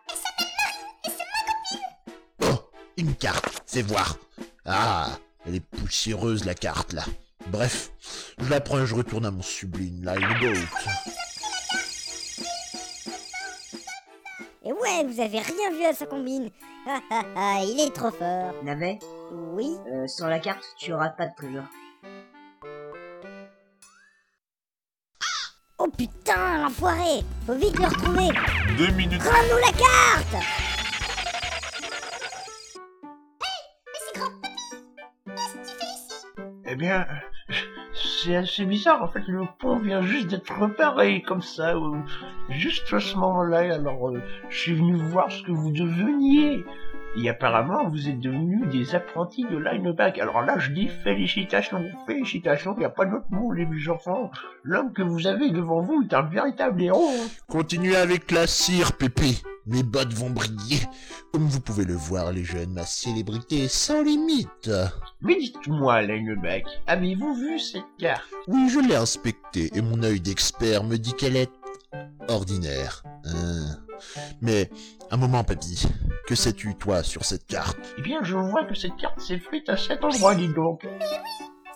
Oh, 2.42 2.46
une 2.96 3.14
carte, 3.14 3.62
fais 3.66 3.82
voir. 3.82 4.16
Ah, 4.64 5.10
elle 5.46 5.56
est 5.56 5.60
poussiéreuse 5.60 6.44
la 6.44 6.54
carte 6.54 6.92
là. 6.92 7.04
Bref, 7.46 7.90
je 8.38 8.48
la 8.50 8.60
prends 8.60 8.80
et 8.80 8.86
je 8.86 8.94
retourne 8.94 9.24
à 9.26 9.30
mon 9.30 9.42
sublime 9.42 10.04
line 10.04 10.28
boat. 10.40 10.60
Et 14.64 14.72
ouais, 14.72 15.04
vous 15.04 15.20
avez 15.20 15.38
rien 15.40 15.70
vu 15.72 15.84
à 15.84 15.92
sa 15.94 16.06
combine. 16.06 16.50
Ah 16.86 17.00
ah 17.10 17.22
ah, 17.36 17.60
il 17.62 17.80
est 17.80 17.94
trop 17.94 18.10
fort. 18.10 18.54
Navet 18.64 18.98
Oui. 19.32 19.76
Euh, 19.92 20.06
Sans 20.06 20.28
la 20.28 20.38
carte, 20.38 20.64
tu 20.78 20.92
auras 20.92 21.10
pas 21.10 21.26
de 21.26 21.34
trésor. 21.36 21.64
Faut 26.72 27.54
vite 27.54 27.78
le 27.78 27.86
retrouver 27.86 28.28
deux 28.78 28.92
minutes, 28.92 29.22
Rends-nous 29.22 29.58
la 29.58 29.72
carte 29.72 30.44
Eh 36.66 36.76
bien, 36.76 37.06
c'est 38.22 38.36
assez 38.36 38.64
bizarre. 38.64 39.02
En 39.02 39.08
fait, 39.08 39.26
le 39.26 39.42
pont 39.58 39.78
vient 39.80 40.02
juste 40.02 40.28
d'être 40.28 40.52
réparé 40.52 41.22
comme 41.22 41.42
ça, 41.42 41.74
juste 42.50 42.92
à 42.92 43.00
ce 43.00 43.16
moment-là. 43.16 43.74
Alors, 43.74 44.10
euh, 44.10 44.22
je 44.48 44.56
suis 44.56 44.74
venu 44.74 44.94
voir 44.94 45.32
ce 45.32 45.42
que 45.42 45.50
vous 45.50 45.72
deveniez. 45.72 46.64
Et 47.16 47.28
apparemment, 47.28 47.88
vous 47.88 48.08
êtes 48.08 48.20
devenus 48.20 48.68
des 48.68 48.94
apprentis 48.94 49.44
de 49.44 49.56
Lineback. 49.58 50.18
Alors 50.18 50.42
là, 50.42 50.58
je 50.58 50.70
dis 50.70 50.88
félicitations, 51.02 51.84
félicitations. 52.06 52.74
Il 52.76 52.80
n'y 52.80 52.84
a 52.84 52.90
pas 52.90 53.04
d'autre 53.04 53.26
mot, 53.30 53.52
les 53.52 53.66
enfants. 53.88 54.30
L'homme 54.62 54.92
que 54.92 55.02
vous 55.02 55.26
avez 55.26 55.50
devant 55.50 55.80
vous 55.80 56.02
est 56.08 56.14
un 56.14 56.22
véritable 56.22 56.82
héros. 56.82 57.10
hein. 57.12 57.26
Continuez 57.48 57.96
avec 57.96 58.30
la 58.30 58.46
cire, 58.46 58.92
Pépé. 58.92 59.34
Mes 59.66 59.82
bottes 59.82 60.12
vont 60.14 60.30
briller. 60.30 60.80
Comme 61.32 61.46
vous 61.46 61.60
pouvez 61.60 61.84
le 61.84 61.94
voir, 61.94 62.32
les 62.32 62.44
jeunes, 62.44 62.72
ma 62.72 62.84
célébrité 62.84 63.64
est 63.64 63.68
sans 63.72 64.02
limite. 64.02 64.70
Mais 65.20 65.36
dites-moi, 65.36 66.02
Lineback, 66.02 66.64
avez-vous 66.86 67.34
vu 67.34 67.58
cette 67.58 67.82
carte? 67.98 68.24
Oui, 68.48 68.68
je 68.68 68.80
l'ai 68.80 68.96
inspectée 68.96 69.70
et 69.74 69.82
mon 69.82 70.02
œil 70.02 70.20
d'expert 70.20 70.82
me 70.84 70.96
dit 70.96 71.12
qu'elle 71.12 71.36
est 71.36 71.50
ordinaire. 72.28 73.02
Hein. 73.24 73.76
Mais, 74.40 74.70
un 75.10 75.16
moment, 75.16 75.44
papy. 75.44 75.86
Que 76.26 76.34
sais-tu, 76.34 76.74
toi, 76.76 77.02
sur 77.02 77.24
cette 77.24 77.46
carte? 77.46 77.78
Eh 77.98 78.02
bien, 78.02 78.22
je 78.22 78.36
vois 78.36 78.64
que 78.64 78.74
cette 78.74 78.96
carte 78.96 79.20
s'est 79.20 79.38
faite 79.38 79.68
à 79.68 79.76
cet 79.76 80.04
endroit, 80.04 80.34
dis 80.34 80.48
donc. 80.48 80.86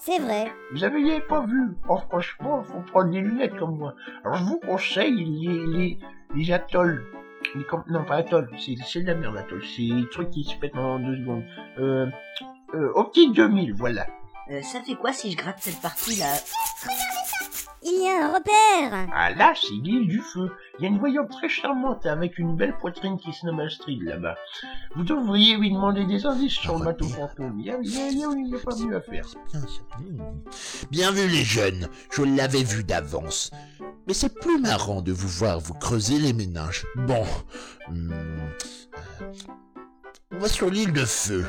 C'est 0.00 0.18
vrai. 0.18 0.52
Vous 0.72 0.84
aviez 0.84 1.20
pas 1.20 1.44
vu. 1.46 1.76
Oh, 1.88 1.98
franchement, 2.08 2.62
faut 2.62 2.80
prendre 2.92 3.10
des 3.10 3.20
lunettes 3.20 3.56
comme 3.56 3.78
moi. 3.78 3.94
Alors, 4.24 4.36
je 4.36 4.44
vous 4.44 4.60
conseille 4.60 5.14
les, 5.24 5.66
les, 5.78 5.98
les 6.34 6.52
atolls. 6.52 7.02
Les 7.54 7.64
com- 7.64 7.84
non, 7.88 8.04
pas 8.04 8.16
atolls, 8.16 8.48
c'est 8.58 8.74
c'est 8.86 9.02
de 9.02 9.06
la 9.06 9.14
merde, 9.14 9.36
atolls. 9.36 9.62
C'est 9.76 9.82
des 9.82 10.08
trucs 10.10 10.30
qui 10.30 10.44
se 10.44 10.56
pètent 10.56 10.76
en 10.76 10.98
deux 10.98 11.16
secondes. 11.16 11.44
Euh, 11.78 12.06
euh, 12.74 12.90
Optique 12.94 13.32
2000, 13.34 13.74
voilà. 13.74 14.06
Euh, 14.50 14.60
ça 14.62 14.80
fait 14.82 14.94
quoi 14.94 15.12
si 15.12 15.32
je 15.32 15.36
gratte 15.36 15.58
cette 15.60 15.80
partie 15.80 16.16
là 16.16 16.26
Il 17.86 18.02
y 18.02 18.08
a 18.08 18.26
un 18.26 18.32
repère 18.32 19.08
Ah 19.12 19.30
là, 19.34 19.52
c'est 19.60 19.74
l'île 19.74 20.08
du 20.08 20.20
feu. 20.20 20.50
Il 20.78 20.84
y 20.84 20.86
a 20.86 20.88
une 20.88 20.98
voyante 20.98 21.30
très 21.30 21.50
charmante 21.50 22.06
avec 22.06 22.38
une 22.38 22.56
belle 22.56 22.74
poitrine 22.78 23.18
qui 23.18 23.30
se 23.32 23.44
nomme 23.44 23.60
Astrid 23.60 24.02
là-bas. 24.02 24.36
Vous 24.96 25.04
devriez 25.04 25.56
lui 25.58 25.70
demander 25.70 26.06
des 26.06 26.24
indices 26.24 26.54
sur 26.54 26.78
le 26.78 26.84
bateau 26.86 27.06
fantôme. 27.06 27.60
Il 27.60 27.66
y 27.66 27.70
a, 27.70 27.74
pas 27.76 28.74
mieux 28.76 28.96
à 28.96 29.00
faire. 29.02 29.26
Bien 30.90 31.12
vu, 31.12 31.28
les 31.28 31.44
jeunes. 31.44 31.88
Je 32.10 32.22
l'avais 32.22 32.62
vu 32.62 32.84
d'avance. 32.84 33.50
Mais 34.06 34.14
c'est 34.14 34.34
plus 34.34 34.58
marrant 34.58 35.02
de 35.02 35.12
vous 35.12 35.28
voir 35.28 35.60
vous 35.60 35.74
creuser 35.74 36.18
les 36.18 36.32
méninges. 36.32 36.86
Bon. 36.96 37.24
hum, 37.88 38.12
euh, 39.20 39.32
on 40.32 40.38
va 40.38 40.48
sur 40.48 40.70
l'île 40.70 40.92
de 40.92 41.04
feu. 41.04 41.44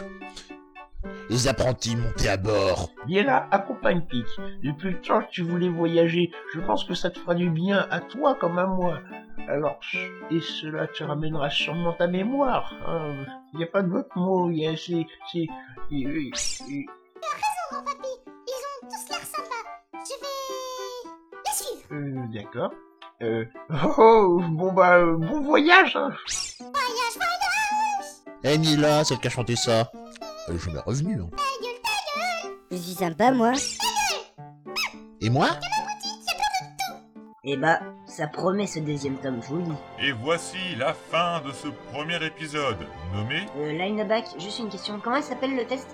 Les 1.29 1.47
apprentis 1.47 1.95
montés 1.95 2.29
à 2.29 2.37
bord. 2.37 2.89
Liela, 3.07 3.47
accompagne 3.51 4.01
Pic. 4.01 4.25
Depuis 4.63 4.91
le 4.91 5.01
temps 5.01 5.21
que 5.21 5.29
tu 5.31 5.41
voulais 5.41 5.69
voyager, 5.69 6.31
je 6.53 6.59
pense 6.61 6.83
que 6.83 6.93
ça 6.93 7.09
te 7.09 7.19
fera 7.19 7.33
du 7.35 7.49
bien 7.49 7.87
à 7.89 7.99
toi 7.99 8.35
comme 8.35 8.59
à 8.59 8.65
moi. 8.67 8.99
Alors, 9.47 9.79
et 10.31 10.39
cela 10.39 10.87
te 10.87 11.03
ramènera 11.03 11.49
sûrement 11.49 11.93
ta 11.93 12.07
mémoire. 12.07 12.73
Il 13.53 13.57
n'y 13.59 13.63
a 13.63 13.67
pas 13.67 13.81
d'autre 13.81 14.09
mot. 14.15 14.49
Il 14.51 14.57
y 14.59 14.67
a, 14.67 14.75
c'est, 14.77 15.05
c'est, 15.31 15.47
et- 15.91 16.05
Raison, 16.05 17.83
papy. 17.83 18.07
Ils 18.47 18.85
ont 18.85 18.87
tous 18.87 19.09
l'air 19.09 19.19
sympas. 19.23 19.65
Je 19.93 20.13
vais 20.21 21.11
les 21.45 21.53
suivre. 21.53 21.87
euh, 21.91 22.27
d'accord. 22.33 22.71
Euh, 23.21 23.45
oh, 23.71 23.93
oh, 23.97 24.41
bon 24.49 24.73
bah, 24.73 24.97
euh, 24.97 25.15
bon 25.17 25.41
voyage. 25.41 25.95
Hein. 25.95 26.09
Voyage, 26.59 27.15
voyage. 27.15 28.35
Eh, 28.43 28.57
Mila, 28.57 29.03
celle 29.03 29.17
qui 29.19 29.27
a 29.27 29.29
chanté 29.31 29.55
ça. 29.55 29.91
Elle 30.47 30.55
est 30.55 30.59
jamais 30.59 30.79
revenue. 30.79 31.21
Hein. 31.21 31.29
Je 32.71 32.77
suis 32.77 32.93
sympa, 32.93 33.31
moi. 33.31 33.53
Et 35.21 35.29
moi? 35.29 35.49
Eh 37.43 37.57
bah, 37.57 37.79
ça 38.07 38.27
promet 38.27 38.65
ce 38.67 38.79
deuxième 38.79 39.17
tome, 39.17 39.39
je 39.43 39.47
vous 39.49 39.57
le 39.57 39.63
dis. 39.63 39.71
et 40.07 40.11
voici 40.11 40.75
la 40.77 40.93
fin 40.93 41.41
de 41.41 41.51
ce 41.51 41.67
premier 41.91 42.23
épisode, 42.25 42.77
nommé 43.13 43.45
Euh, 43.57 43.71
Lineback, 43.71 44.25
juste 44.39 44.59
une 44.59 44.69
question. 44.69 44.99
Comment 45.03 45.17
il 45.17 45.23
s'appelle 45.23 45.55
le 45.55 45.65
test? 45.65 45.87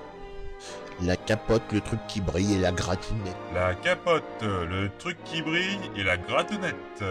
La 1.01 1.17
capote, 1.17 1.63
le 1.73 1.81
truc 1.81 1.99
qui 2.07 2.21
brille 2.21 2.53
et 2.55 2.59
la 2.59 2.71
gratinette. 2.71 3.35
La 3.53 3.73
capote, 3.75 4.23
le 4.43 4.89
truc 4.97 5.17
qui 5.25 5.41
brille 5.41 5.79
et 5.97 6.03
la 6.03 6.15
grattonnette. 6.17 7.03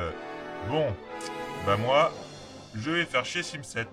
Bon, 0.70 0.87
bah 1.66 1.76
moi, 1.76 2.11
je 2.74 2.90
vais 2.92 3.05
faire 3.05 3.24
chez 3.26 3.42
Simset. 3.42 3.87